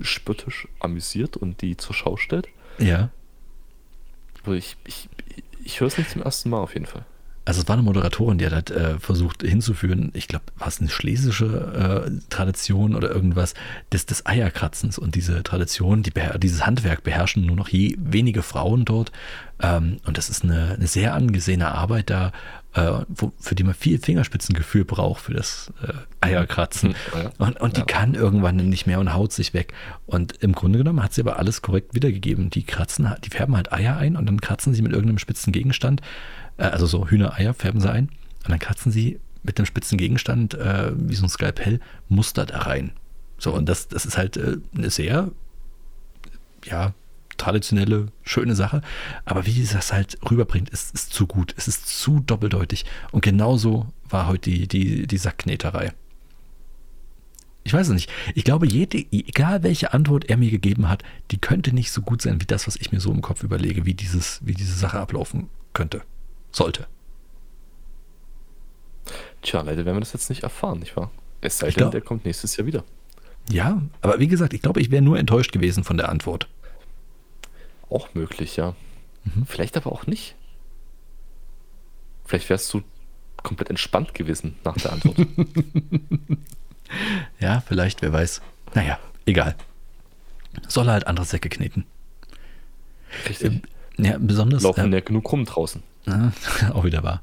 [0.00, 2.48] spöttisch amüsiert und die zur Schau stellt.
[2.78, 3.10] Ja.
[4.44, 5.08] Aber ich, ich,
[5.64, 7.04] ich höre es nicht zum ersten Mal auf jeden Fall.
[7.46, 10.90] Also es war eine Moderatorin, die hat äh, versucht hinzuführen, ich glaube, war es eine
[10.90, 13.54] schlesische äh, Tradition oder irgendwas,
[13.92, 18.84] des, des Eierkratzens und diese Tradition, die, dieses Handwerk beherrschen nur noch je wenige Frauen
[18.84, 19.12] dort
[19.62, 22.32] ähm, und das ist eine, eine sehr angesehene Arbeit da,
[22.76, 27.76] äh, wo, für die man viel Fingerspitzengefühl braucht für das äh, Eierkratzen hm, und, und
[27.76, 27.86] die ja.
[27.86, 29.72] kann irgendwann nicht mehr und haut sich weg
[30.06, 33.72] und im Grunde genommen hat sie aber alles korrekt wiedergegeben, die kratzen, die färben halt
[33.72, 36.02] Eier ein und dann kratzen sie mit irgendeinem spitzen Gegenstand
[36.58, 38.10] äh, also so Hühnereier färben sie ein
[38.44, 42.58] und dann kratzen sie mit einem spitzen Gegenstand, äh, wie so ein Skalpell, Muster da
[42.58, 42.92] rein.
[43.38, 45.30] So, und das, das ist halt äh, eine sehr,
[46.64, 46.92] ja,
[47.36, 48.82] traditionelle, schöne Sache.
[49.24, 51.54] Aber wie sie das halt rüberbringt, ist, ist zu gut.
[51.56, 52.84] Es ist zu doppeldeutig.
[53.12, 55.92] Und genauso war heute die, die, die Sackkneterei.
[57.64, 58.12] Ich weiß es nicht.
[58.36, 62.22] Ich glaube, jede, egal welche Antwort er mir gegeben hat, die könnte nicht so gut
[62.22, 65.00] sein wie das, was ich mir so im Kopf überlege, wie, dieses, wie diese Sache
[65.00, 66.02] ablaufen könnte
[66.52, 66.86] sollte.
[69.42, 71.10] Tja, leider werden wir das jetzt nicht erfahren, nicht wahr?
[71.40, 72.84] Es sei denn, der kommt nächstes Jahr wieder.
[73.50, 76.48] Ja, aber wie gesagt, ich glaube, ich wäre nur enttäuscht gewesen von der Antwort.
[77.90, 78.74] Auch möglich, ja.
[79.24, 79.46] Mhm.
[79.46, 80.34] Vielleicht aber auch nicht.
[82.24, 82.82] Vielleicht wärst du
[83.42, 85.18] komplett entspannt gewesen nach der Antwort.
[87.40, 88.42] ja, vielleicht, wer weiß.
[88.74, 89.54] Naja, egal.
[90.66, 91.84] Soll er halt andere Säcke kneten.
[93.28, 93.62] Richtig.
[93.98, 94.62] Ja, besonders.
[94.62, 95.82] Laufen äh, ja genug rum draußen.
[96.72, 97.22] Auch wieder wahr.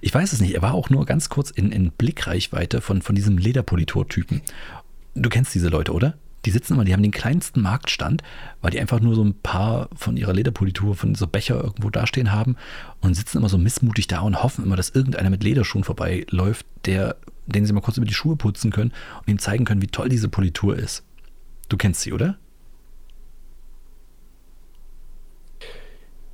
[0.00, 0.54] Ich weiß es nicht.
[0.54, 4.42] Er war auch nur ganz kurz in, in Blickreichweite von, von diesem Lederpolitor-Typen.
[5.14, 6.18] Du kennst diese Leute, oder?
[6.44, 8.22] Die sitzen immer, die haben den kleinsten Marktstand,
[8.60, 12.32] weil die einfach nur so ein paar von ihrer Lederpolitur, von so Becher irgendwo dastehen
[12.32, 12.56] haben
[13.00, 17.16] und sitzen immer so missmutig da und hoffen immer, dass irgendeiner mit Lederschuhen vorbeiläuft, der,
[17.46, 20.08] den sie mal kurz über die Schuhe putzen können und ihm zeigen können, wie toll
[20.08, 21.04] diese Politur ist.
[21.68, 22.38] Du kennst sie, oder?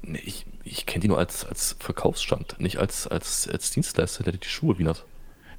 [0.03, 4.33] Nee, ich, ich kenne die nur als, als Verkaufsstand, nicht als, als, als Dienstleister, der
[4.33, 5.05] die Schuhe wienert.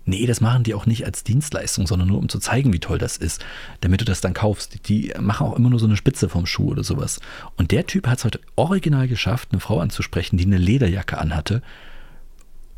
[0.05, 2.97] Nee, das machen die auch nicht als Dienstleistung, sondern nur um zu zeigen, wie toll
[2.97, 3.45] das ist,
[3.81, 4.89] damit du das dann kaufst.
[4.89, 7.19] Die machen auch immer nur so eine Spitze vom Schuh oder sowas.
[7.57, 11.61] Und der Typ hat es heute original geschafft, eine Frau anzusprechen, die eine Lederjacke anhatte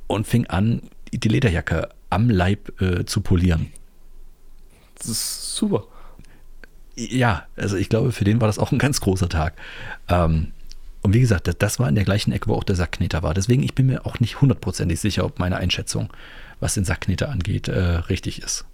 [0.08, 0.82] und fing an,
[1.14, 3.72] die Lederjacke am Leib äh, zu polieren.
[4.98, 5.86] Das ist super.
[6.96, 9.56] Ja, also ich glaube, für den war das auch ein ganz großer Tag.
[10.10, 10.52] Ähm,
[11.02, 13.34] und wie gesagt, das war in der gleichen Ecke, wo auch der Sackkneter war.
[13.34, 16.12] Deswegen, ich bin mir auch nicht hundertprozentig sicher, ob meine Einschätzung
[16.62, 18.66] was den Sackkneter angeht, äh, richtig ist.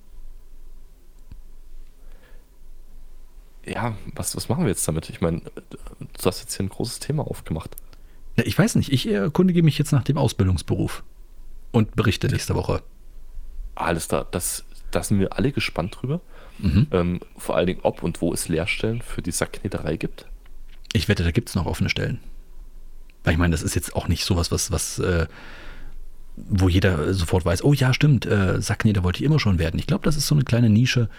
[3.66, 5.10] Ja, was, was machen wir jetzt damit?
[5.10, 7.76] Ich meine, du hast jetzt hier ein großes Thema aufgemacht.
[8.38, 11.04] Ja, ich weiß nicht, ich erkundige mich jetzt nach dem Ausbildungsberuf
[11.72, 12.84] und berichte nächste Woche.
[13.76, 16.22] Alles da, das, da sind wir alle gespannt drüber.
[16.60, 16.88] Mhm.
[16.92, 20.26] Ähm, vor allen Dingen, ob und wo es Lehrstellen für die Sackkneterei gibt.
[20.94, 22.20] Ich wette, da gibt es noch offene Stellen.
[23.24, 25.28] Weil ich meine, das ist jetzt auch nicht sowas, was, was äh,
[26.38, 29.80] wo jeder sofort weiß, oh ja, stimmt, äh, Sacknäher wollte ich immer schon werden.
[29.80, 31.10] Ich glaube, das ist so eine kleine Nische.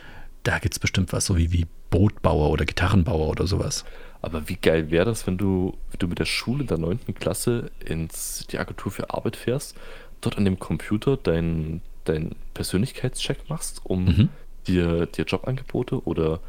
[0.44, 3.84] Da gibt es bestimmt was, so wie, wie Bootbauer oder Gitarrenbauer oder sowas.
[4.22, 7.14] Aber wie geil wäre das, wenn du, wenn du mit der Schule der 9.
[7.14, 9.76] Klasse ins die Agentur für Arbeit fährst,
[10.20, 14.28] dort an dem Computer deinen dein Persönlichkeitscheck machst, um mhm.
[14.66, 16.40] dir, dir Jobangebote oder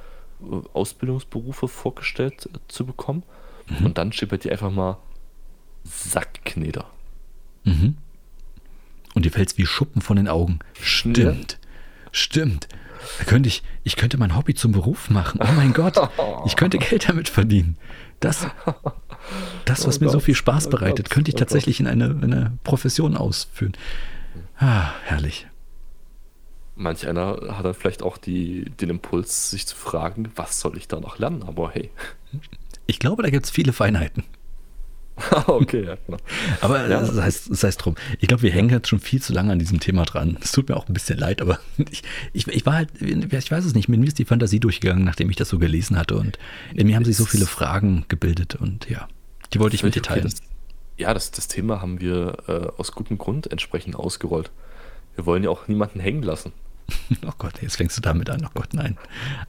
[0.41, 3.23] äh, Ausbildungsberufe vorgestellt zu bekommen.
[3.67, 3.87] Mhm.
[3.87, 4.97] Und dann steht bei dir einfach mal
[5.83, 6.85] Sackkneder.
[7.65, 7.97] Mhm.
[9.13, 10.59] Und dir fällt es wie Schuppen von den Augen.
[10.81, 11.59] Stimmt.
[12.11, 12.67] Stimmt.
[13.17, 15.39] Da könnte ich, ich könnte mein Hobby zum Beruf machen.
[15.41, 15.97] Oh mein Gott.
[16.45, 17.77] Ich könnte Geld damit verdienen.
[18.19, 18.47] Das,
[19.65, 21.09] das was oh mir so viel Spaß oh bereitet, Gott.
[21.09, 23.73] könnte ich oh tatsächlich in eine, eine Profession ausführen.
[24.57, 25.47] Ah, herrlich.
[26.75, 30.87] Manch einer hat dann vielleicht auch die, den Impuls, sich zu fragen, was soll ich
[30.87, 31.43] da noch lernen?
[31.43, 31.91] Aber hey.
[32.85, 34.23] Ich glaube, da gibt es viele Feinheiten.
[35.47, 36.17] okay, ja, genau.
[36.61, 37.95] Aber ja, das heißt, das heißt drum.
[38.19, 40.37] Ich glaube, wir hängen jetzt schon viel zu lange an diesem Thema dran.
[40.41, 41.59] Es tut mir auch ein bisschen leid, aber
[41.91, 42.03] ich,
[42.33, 45.29] ich, ich war halt, ich weiß es nicht, mit mir ist die Fantasie durchgegangen, nachdem
[45.29, 46.15] ich das so gelesen hatte.
[46.15, 46.37] Und
[46.73, 49.07] in mir haben sich so viele Fragen gebildet und ja,
[49.53, 50.25] die wollte ich mit dir teilen.
[50.25, 50.41] Okay, das,
[50.97, 54.51] ja, das, das Thema haben wir äh, aus gutem Grund entsprechend ausgerollt.
[55.15, 56.53] Wir wollen ja auch niemanden hängen lassen.
[57.25, 58.43] Oh Gott, jetzt fängst du damit an.
[58.45, 58.97] Oh Gott, nein.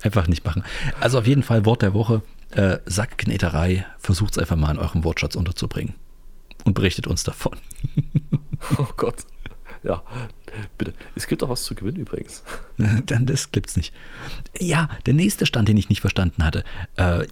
[0.02, 0.62] Einfach nicht machen.
[1.00, 2.22] Also auf jeden Fall Wort der Woche.
[2.50, 3.86] Äh, Sackkneterei.
[3.98, 5.94] Versucht es einfach mal in eurem Wortschatz unterzubringen.
[6.64, 7.56] Und berichtet uns davon.
[8.78, 9.24] oh Gott.
[9.82, 10.02] Ja,
[10.76, 10.92] bitte.
[11.14, 12.44] Es gibt auch was zu gewinnen übrigens.
[13.06, 13.94] Dann das gibt's nicht.
[14.58, 16.64] Ja, der nächste Stand, den ich nicht verstanden hatte,
[16.96, 17.24] äh,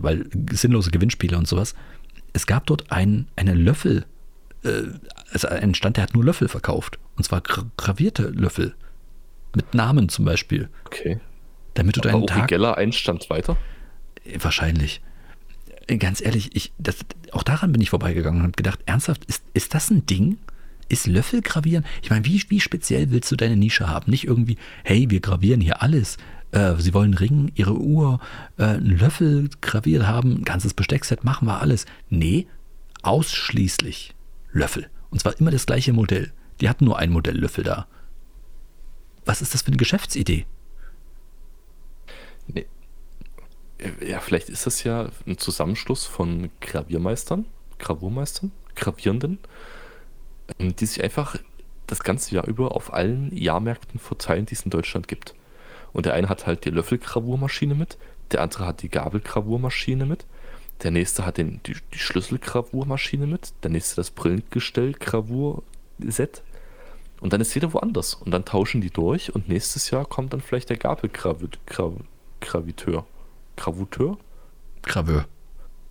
[0.00, 1.74] weil sinnlose Gewinnspiele und sowas.
[2.32, 4.04] Es gab dort ein, eine Löffel,
[4.64, 4.82] äh,
[5.32, 6.98] also einen Stand, der hat nur Löffel verkauft.
[7.16, 8.74] Und zwar gravierte Löffel.
[9.56, 10.68] Mit Namen zum Beispiel.
[10.84, 11.20] Okay.
[11.74, 12.48] Damit du Aber deinen Tag.
[12.48, 13.56] Geller einen Stand weiter?
[14.38, 15.00] Wahrscheinlich.
[15.98, 16.96] Ganz ehrlich, ich, das,
[17.32, 20.38] auch daran bin ich vorbeigegangen und habe gedacht, ernsthaft, ist, ist das ein Ding?
[20.88, 21.84] Ist Löffel gravieren?
[22.02, 24.10] Ich meine, wie, wie speziell willst du deine Nische haben?
[24.10, 26.16] Nicht irgendwie, hey, wir gravieren hier alles.
[26.52, 28.20] Äh, sie wollen einen Ring, ihre Uhr,
[28.56, 31.84] äh, einen Löffel graviert haben, ein ganzes Besteckset, machen wir alles.
[32.08, 32.46] Nee,
[33.02, 34.14] ausschließlich
[34.52, 34.88] Löffel.
[35.10, 36.32] Und zwar immer das gleiche Modell.
[36.60, 37.86] Die hatten nur ein Modell Löffel da
[39.24, 40.46] was ist das für eine Geschäftsidee?
[42.48, 42.66] Nee.
[44.06, 47.44] Ja, vielleicht ist das ja ein Zusammenschluss von Graviermeistern,
[47.78, 49.38] Gravurmeistern, Gravierenden,
[50.58, 51.36] ähm, die sich einfach
[51.86, 55.34] das ganze Jahr über auf allen Jahrmärkten verteilen, die es in Deutschland gibt.
[55.92, 57.98] Und der eine hat halt die Löffelgravurmaschine mit,
[58.30, 60.24] der andere hat die Gabelgravurmaschine mit,
[60.82, 66.42] der nächste hat den, die, die Schlüsselgravurmaschine mit, der nächste das Brillengestell-Gravur-Set
[67.20, 68.14] und dann ist jeder woanders.
[68.14, 73.06] Und dann tauschen die durch und nächstes Jahr kommt dann vielleicht der Gabelgraviteur.
[73.56, 74.18] Gravuteur?
[74.82, 75.26] Graveur.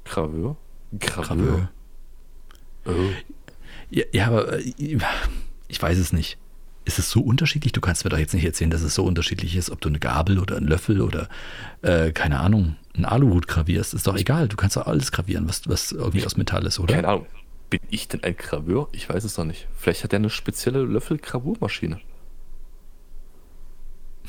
[0.05, 0.57] Graveur?
[0.99, 1.69] Graveur.
[2.85, 2.91] Oh.
[3.89, 4.73] Ja, ja, aber äh,
[5.67, 6.37] ich weiß es nicht.
[6.85, 7.71] Ist es so unterschiedlich?
[7.71, 9.99] Du kannst mir doch jetzt nicht erzählen, dass es so unterschiedlich ist, ob du eine
[9.99, 11.29] Gabel oder einen Löffel oder,
[11.81, 13.93] äh, keine Ahnung, einen Aluhut gravierst.
[13.93, 14.49] Ist doch egal.
[14.49, 16.93] Du kannst doch alles gravieren, was, was irgendwie aus Metall ist, oder?
[16.93, 17.25] Keine Ahnung.
[17.69, 18.89] Bin ich denn ein Graveur?
[18.91, 19.67] Ich weiß es noch nicht.
[19.75, 22.01] Vielleicht hat er eine spezielle Löffel-Gravurmaschine.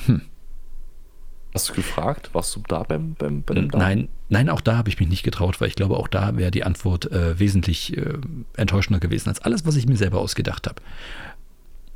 [0.06, 0.22] Hm.
[1.54, 2.30] Hast du gefragt?
[2.32, 5.22] Warst du da beim, beim, bei dem Nein, nein, auch da habe ich mich nicht
[5.22, 8.18] getraut, weil ich glaube, auch da wäre die Antwort äh, wesentlich äh,
[8.56, 10.82] enttäuschender gewesen als alles, was ich mir selber ausgedacht habe.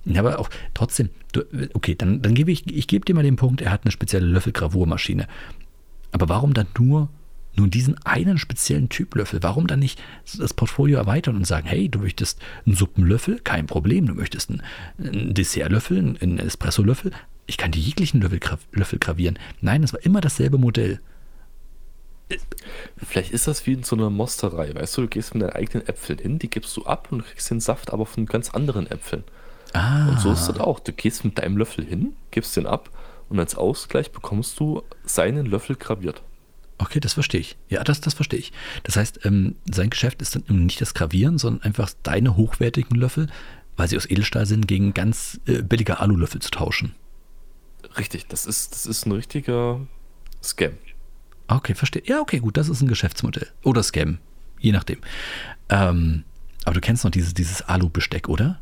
[0.04, 1.42] Ja, aber auch trotzdem, du,
[1.74, 4.26] okay, dann, dann gebe ich, ich gebe dir mal den Punkt, er hat eine spezielle
[4.26, 5.26] Löffel-Gravurmaschine.
[6.12, 7.09] Aber warum dann nur
[7.56, 10.00] nun diesen einen speziellen Typ Löffel, warum dann nicht
[10.38, 14.62] das Portfolio erweitern und sagen, hey, du möchtest einen Suppenlöffel, kein Problem, du möchtest einen,
[14.98, 17.11] einen Dessertlöffel, einen Espressolöffel,
[17.49, 18.38] ich kann die jeglichen Löffel,
[18.72, 19.38] Löffel gravieren.
[19.61, 21.01] Nein, es war immer dasselbe Modell.
[22.99, 25.88] Vielleicht ist das wie in so einer Mosterei, weißt du, du gehst mit deinen eigenen
[25.88, 29.24] Äpfeln hin, die gibst du ab und kriegst den Saft aber von ganz anderen Äpfeln.
[29.72, 30.11] Ah.
[30.11, 30.78] Und so ist das auch.
[30.78, 32.90] Du gehst mit deinem Löffel hin, gibst den ab
[33.30, 36.22] und als Ausgleich bekommst du seinen Löffel graviert.
[36.76, 37.57] Okay, das verstehe ich.
[37.70, 38.53] Ja, das, das verstehe ich.
[38.82, 43.28] Das heißt, ähm, sein Geschäft ist dann nicht das Gravieren, sondern einfach deine hochwertigen Löffel,
[43.76, 46.94] weil sie aus Edelstahl sind, gegen ganz äh, billige Alulöffel zu tauschen.
[47.96, 49.80] Richtig, das ist, das ist ein richtiger
[50.42, 50.72] Scam.
[51.48, 52.02] Okay, verstehe.
[52.06, 53.48] Ja, okay, gut, das ist ein Geschäftsmodell.
[53.62, 54.18] Oder Scam,
[54.58, 54.98] je nachdem.
[55.68, 56.24] Ähm,
[56.64, 58.60] aber du kennst noch dieses, dieses Alu-Besteck, oder?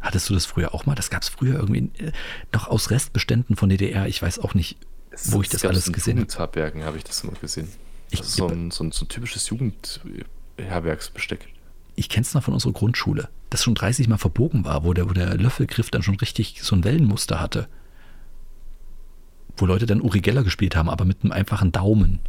[0.00, 0.94] Hattest du das früher auch mal?
[0.94, 2.12] Das gab es früher irgendwie äh,
[2.52, 4.06] noch aus Restbeständen von DDR.
[4.08, 4.78] Ich weiß auch nicht,
[5.10, 6.22] Es- wo ich das alles in gesehen habe.
[6.22, 7.68] Jugendherbergen habe ich das immer gesehen.
[8.10, 11.48] Ich- Das ist so ein, so ein, so ein typisches Jugendherbergsbesteck.
[11.94, 15.08] Ich kenne es noch von unserer Grundschule, das schon 30 Mal verbogen war, wo der,
[15.08, 17.68] wo der Löffelgriff dann schon richtig so ein Wellenmuster hatte.
[19.56, 22.20] Wo Leute dann Uri Geller gespielt haben, aber mit einem einfachen Daumen.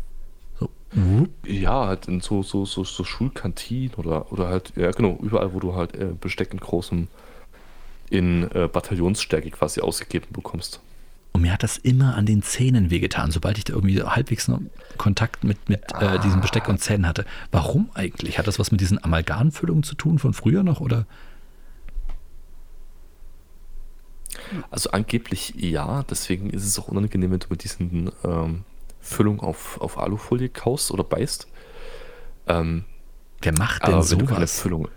[0.59, 1.29] So, wupp.
[1.45, 5.59] Ja, halt in so, so, so, so Schulkantinen oder, oder halt, ja genau, überall, wo
[5.59, 7.07] du halt äh, Besteck in großem,
[8.09, 10.81] in äh, Bataillonsstärke quasi ausgegeben bekommst.
[11.33, 14.59] Und mir hat das immer an den Zähnen wehgetan, sobald ich da irgendwie halbwegs noch
[14.97, 17.25] Kontakt mit, mit äh, diesem Besteck und Zähnen hatte.
[17.51, 18.37] Warum eigentlich?
[18.37, 20.79] Hat das was mit diesen Amalgamfüllungen zu tun von früher noch?
[20.79, 21.07] Oder?
[24.71, 28.63] Also angeblich ja, deswegen ist es auch unangenehm, wenn du mit diesen ähm,
[29.01, 31.47] Füllung auf, auf Alufolie kaust oder beißt.
[32.47, 32.85] Ähm,
[33.41, 34.47] Wer macht denn aber du keine?
[34.47, 34.87] Füllung.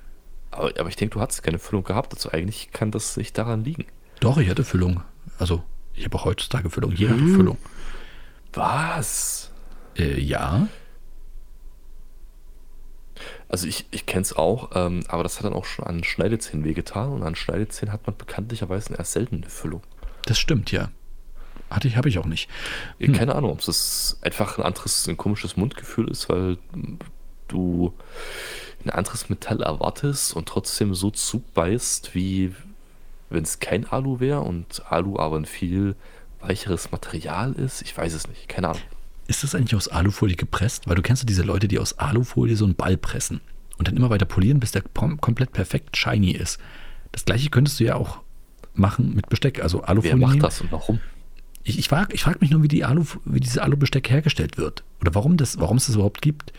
[0.51, 3.65] Aber, aber ich denke, du hattest keine Füllung gehabt, also eigentlich kann das nicht daran
[3.65, 3.87] liegen.
[4.21, 5.03] Doch, ich hatte Füllung.
[5.39, 5.63] Also,
[5.95, 6.93] ich habe auch heutzutage Füllung.
[6.93, 7.35] Jeder hat Hm.
[7.35, 7.59] Füllung.
[8.53, 9.51] Was?
[9.99, 10.69] Äh, ja.
[13.49, 16.65] Also ich, ich kenne es auch, ähm, aber das hat dann auch schon an Schneidezähnen
[16.65, 19.83] wehgetan und an Schneidezähnen hat man bekanntlicherweise eher selten eine Füllung.
[20.25, 20.91] Das stimmt, ja.
[21.71, 22.49] Hatte ich, habe ich auch nicht.
[22.99, 23.13] Hm.
[23.13, 26.59] Keine Ahnung, ob es einfach ein anderes, ein komisches Mundgefühl ist, weil
[27.49, 27.93] du
[28.85, 32.55] ein anderes Metall erwartest und trotzdem so zubeißt, wie
[33.31, 35.97] wenn es kein Alu wäre und Alu aber ein viel
[36.41, 37.83] weicheres Material ist.
[37.83, 38.83] Ich weiß es nicht, keine Ahnung.
[39.29, 40.89] Ist das eigentlich aus Alufolie gepresst?
[40.89, 43.41] Weil du kennst ja diese Leute, die aus Alufolie so einen Ball pressen
[43.79, 46.59] und dann immer weiter polieren, bis der komplett perfekt shiny ist.
[47.13, 48.21] Das gleiche könntest du ja auch
[48.75, 49.63] machen mit Besteck.
[49.63, 50.13] Also Alufolie.
[50.13, 50.43] Wer macht nehmen.
[50.43, 51.01] das und warum?
[51.65, 54.85] Ich, ich frage ich frag mich nur, wie, die Alu, wie dieses Alubesteck hergestellt wird.
[55.01, 56.53] Oder warum, das, warum es das überhaupt gibt.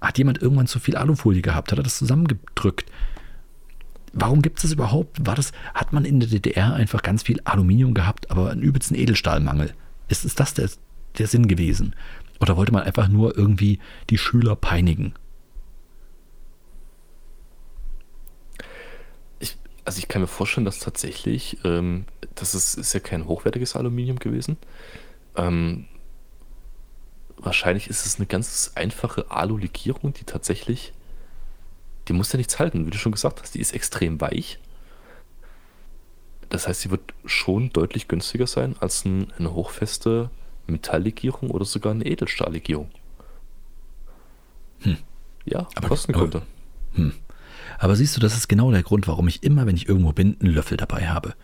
[0.00, 1.70] Hat jemand irgendwann zu viel Alufolie gehabt?
[1.70, 2.90] Hat er das zusammengedrückt?
[4.14, 5.26] Warum gibt es das überhaupt?
[5.26, 8.96] War das, hat man in der DDR einfach ganz viel Aluminium gehabt, aber einen übelsten
[8.96, 9.74] Edelstahlmangel?
[10.08, 10.70] Ist, ist das der,
[11.18, 11.94] der Sinn gewesen?
[12.40, 15.14] Oder wollte man einfach nur irgendwie die Schüler peinigen?
[19.38, 23.76] Ich, also ich kann mir vorstellen, dass tatsächlich, ähm, das ist, ist ja kein hochwertiges
[23.76, 24.56] Aluminium gewesen.
[25.36, 25.86] Ähm,
[27.36, 30.92] wahrscheinlich ist es eine ganz einfache Alu-Legierung, die tatsächlich,
[32.08, 34.58] die muss ja nichts halten, wie du schon gesagt hast, die ist extrem weich.
[36.48, 40.30] Das heißt, sie wird schon deutlich günstiger sein als ein, eine hochfeste
[40.70, 42.90] Metalllegierung oder sogar eine Edelstahllegierung.
[44.80, 44.96] Hm.
[45.44, 46.42] Ja, Aber- Kostengründe.
[47.78, 50.36] Aber siehst du, das ist genau der Grund, warum ich immer, wenn ich irgendwo bin,
[50.40, 51.34] einen Löffel dabei habe.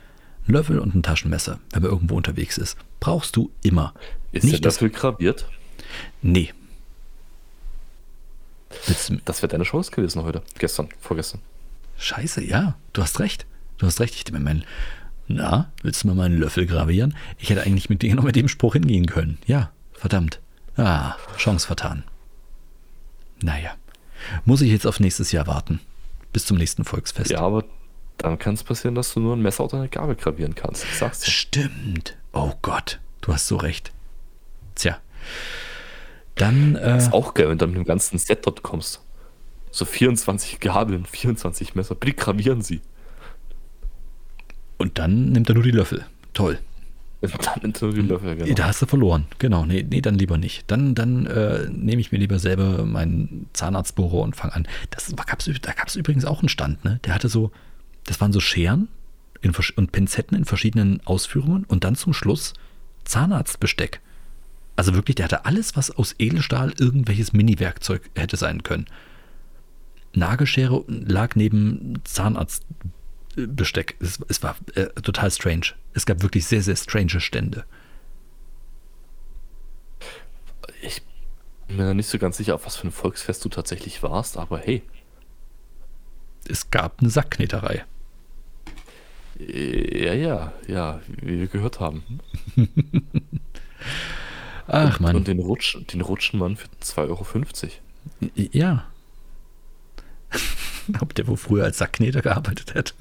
[0.47, 2.77] Einen Löffel und ein Taschenmesser, wenn man irgendwo unterwegs ist.
[3.01, 3.95] Brauchst du immer.
[4.33, 5.49] Ist Nicht der das- Löffel graviert?
[6.23, 6.53] Nee.
[9.25, 10.43] Das wäre deine Chance gewesen heute.
[10.59, 11.41] Gestern, vorgestern.
[11.99, 13.47] Scheiße, ja, du hast recht.
[13.79, 14.15] Du hast recht.
[14.15, 14.65] Ich meinen,
[15.29, 17.17] na, willst du mal meinen Löffel gravieren?
[17.39, 19.39] Ich hätte eigentlich mit, genau mit dem Spruch hingehen können.
[19.47, 20.41] Ja, verdammt.
[20.77, 22.05] Ah, Chance vertan.
[23.43, 23.75] Naja,
[24.45, 25.81] muss ich jetzt auf nächstes Jahr warten.
[26.33, 27.31] Bis zum nächsten Volksfest.
[27.31, 27.65] Ja, aber
[28.19, 30.85] dann kann es passieren, dass du nur ein Messer oder eine Gabel gravieren kannst.
[30.85, 31.31] Ich sag's dir.
[31.31, 32.17] Stimmt.
[32.33, 33.93] Oh Gott, du hast so recht.
[34.75, 34.99] Tja.
[36.35, 39.01] Dann, äh, Ist auch geil, wenn du mit dem ganzen Set dort kommst.
[39.71, 41.95] So 24 Gabeln, 24 Messer.
[41.95, 42.81] Bitte gravieren sie.
[44.79, 46.05] Und dann nimmt er nur die Löffel.
[46.35, 46.59] Toll.
[47.23, 48.55] Dann nimmt er nur die Löffel, genau.
[48.55, 49.27] Da hast du verloren.
[49.39, 50.65] Genau, nee, nee dann lieber nicht.
[50.71, 54.69] Dann, dann äh, nehme ich mir lieber selber meinen Zahnarztbohrer und fange an.
[54.91, 57.01] Das war, gab's, da gab es übrigens auch einen Stand, ne?
[57.05, 57.51] Der hatte so,
[58.05, 58.89] das waren so Scheren
[59.41, 62.53] in, und Pinzetten in verschiedenen Ausführungen und dann zum Schluss
[63.05, 64.01] Zahnarztbesteck.
[64.77, 68.87] Also wirklich, der hatte alles, was aus Edelstahl irgendwelches Mini-Werkzeug hätte sein können.
[70.13, 72.01] Nagelschere lag neben
[73.37, 73.97] Zahnarztbesteck.
[74.01, 75.67] Es, es war äh, total strange.
[75.93, 77.65] Es gab wirklich sehr, sehr strange Stände.
[80.83, 81.03] Ich
[81.69, 84.59] bin mir nicht so ganz sicher, auf was für ein Volksfest du tatsächlich warst, aber
[84.59, 84.83] hey.
[86.49, 87.85] Es gab eine Sackkneterei.
[89.39, 92.21] äh, Ja, ja, ja, wie wir gehört haben.
[94.69, 95.17] Ach und, man.
[95.17, 97.27] Und den, Rutsch, den Rutschenmann für 2,50 Euro.
[98.35, 98.87] Ja.
[101.01, 102.95] Ob der wo früher als Sackkneter gearbeitet hat.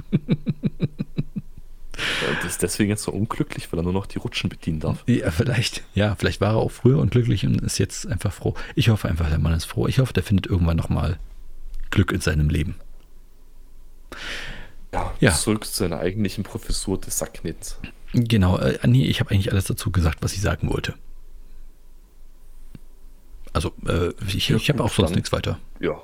[2.42, 5.04] Das ist deswegen jetzt so unglücklich, weil er nur noch die Rutschen bedienen darf.
[5.08, 5.84] Ja, vielleicht.
[5.94, 8.54] Ja, vielleicht war er auch früher unglücklich und ist jetzt einfach froh.
[8.76, 9.88] Ich hoffe einfach, der Mann ist froh.
[9.88, 11.18] Ich hoffe, der findet irgendwann nochmal
[11.92, 12.76] Glück in seinem Leben.
[14.94, 15.34] Ja, Ja.
[15.34, 17.78] zurück zu seiner eigentlichen Professur des Sacknitz.
[18.14, 20.94] Genau, äh, nee, ich habe eigentlich alles dazu gesagt, was ich sagen wollte.
[23.54, 25.60] Also, äh, ich, Ja, ich habe auch sonst nichts weiter.
[25.80, 26.02] Ja.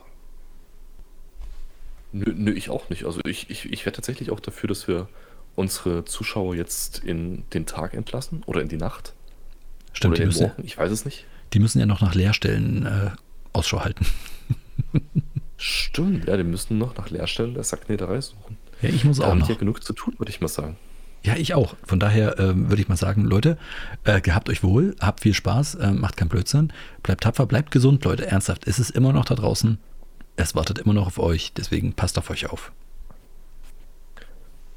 [2.13, 3.05] Nö, nö, ich auch nicht.
[3.05, 5.07] Also ich, ich, ich wäre tatsächlich auch dafür, dass wir
[5.55, 9.13] unsere Zuschauer jetzt in den Tag entlassen oder in die Nacht
[9.93, 10.63] Stimmt, oder die müssen, Morgen.
[10.65, 11.25] Ich weiß es nicht.
[11.53, 13.09] die müssen ja noch nach Leerstellen äh,
[13.53, 14.05] Ausschau halten.
[15.57, 18.57] Stimmt, ja, die müssen noch nach Leerstellen der Sacknäderei suchen.
[18.81, 19.47] Ja, ich muss Da auch noch.
[19.47, 20.75] ja genug zu tun, würde ich mal sagen.
[21.23, 21.75] Ja, ich auch.
[21.85, 23.57] Von daher ähm, würde ich mal sagen, Leute,
[24.05, 28.03] äh, gehabt euch wohl, habt viel Spaß, äh, macht keinen Blödsinn, bleibt tapfer, bleibt gesund,
[28.05, 28.25] Leute.
[28.25, 29.77] Ernsthaft, es ist immer noch da draußen.
[30.41, 32.71] Es wartet immer noch auf euch, deswegen passt auf euch auf.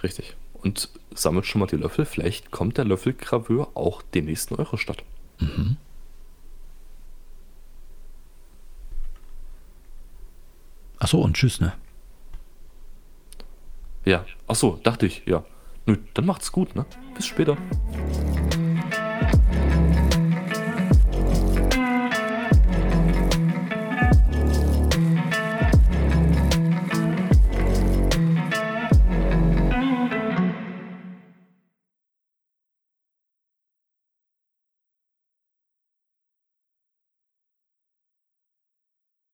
[0.03, 0.37] Richtig.
[0.53, 2.05] Und sammelt schon mal die Löffel.
[2.05, 5.03] Vielleicht kommt der Löffelgraveur auch demnächst in eure Stadt.
[5.39, 5.79] Mhm.
[10.99, 11.73] Ach so, und tschüss, ne?
[14.05, 15.47] Ja, ach so, dachte ich, ja.
[15.87, 16.85] Nö, dann macht's gut, ne?
[17.15, 17.57] Bis später.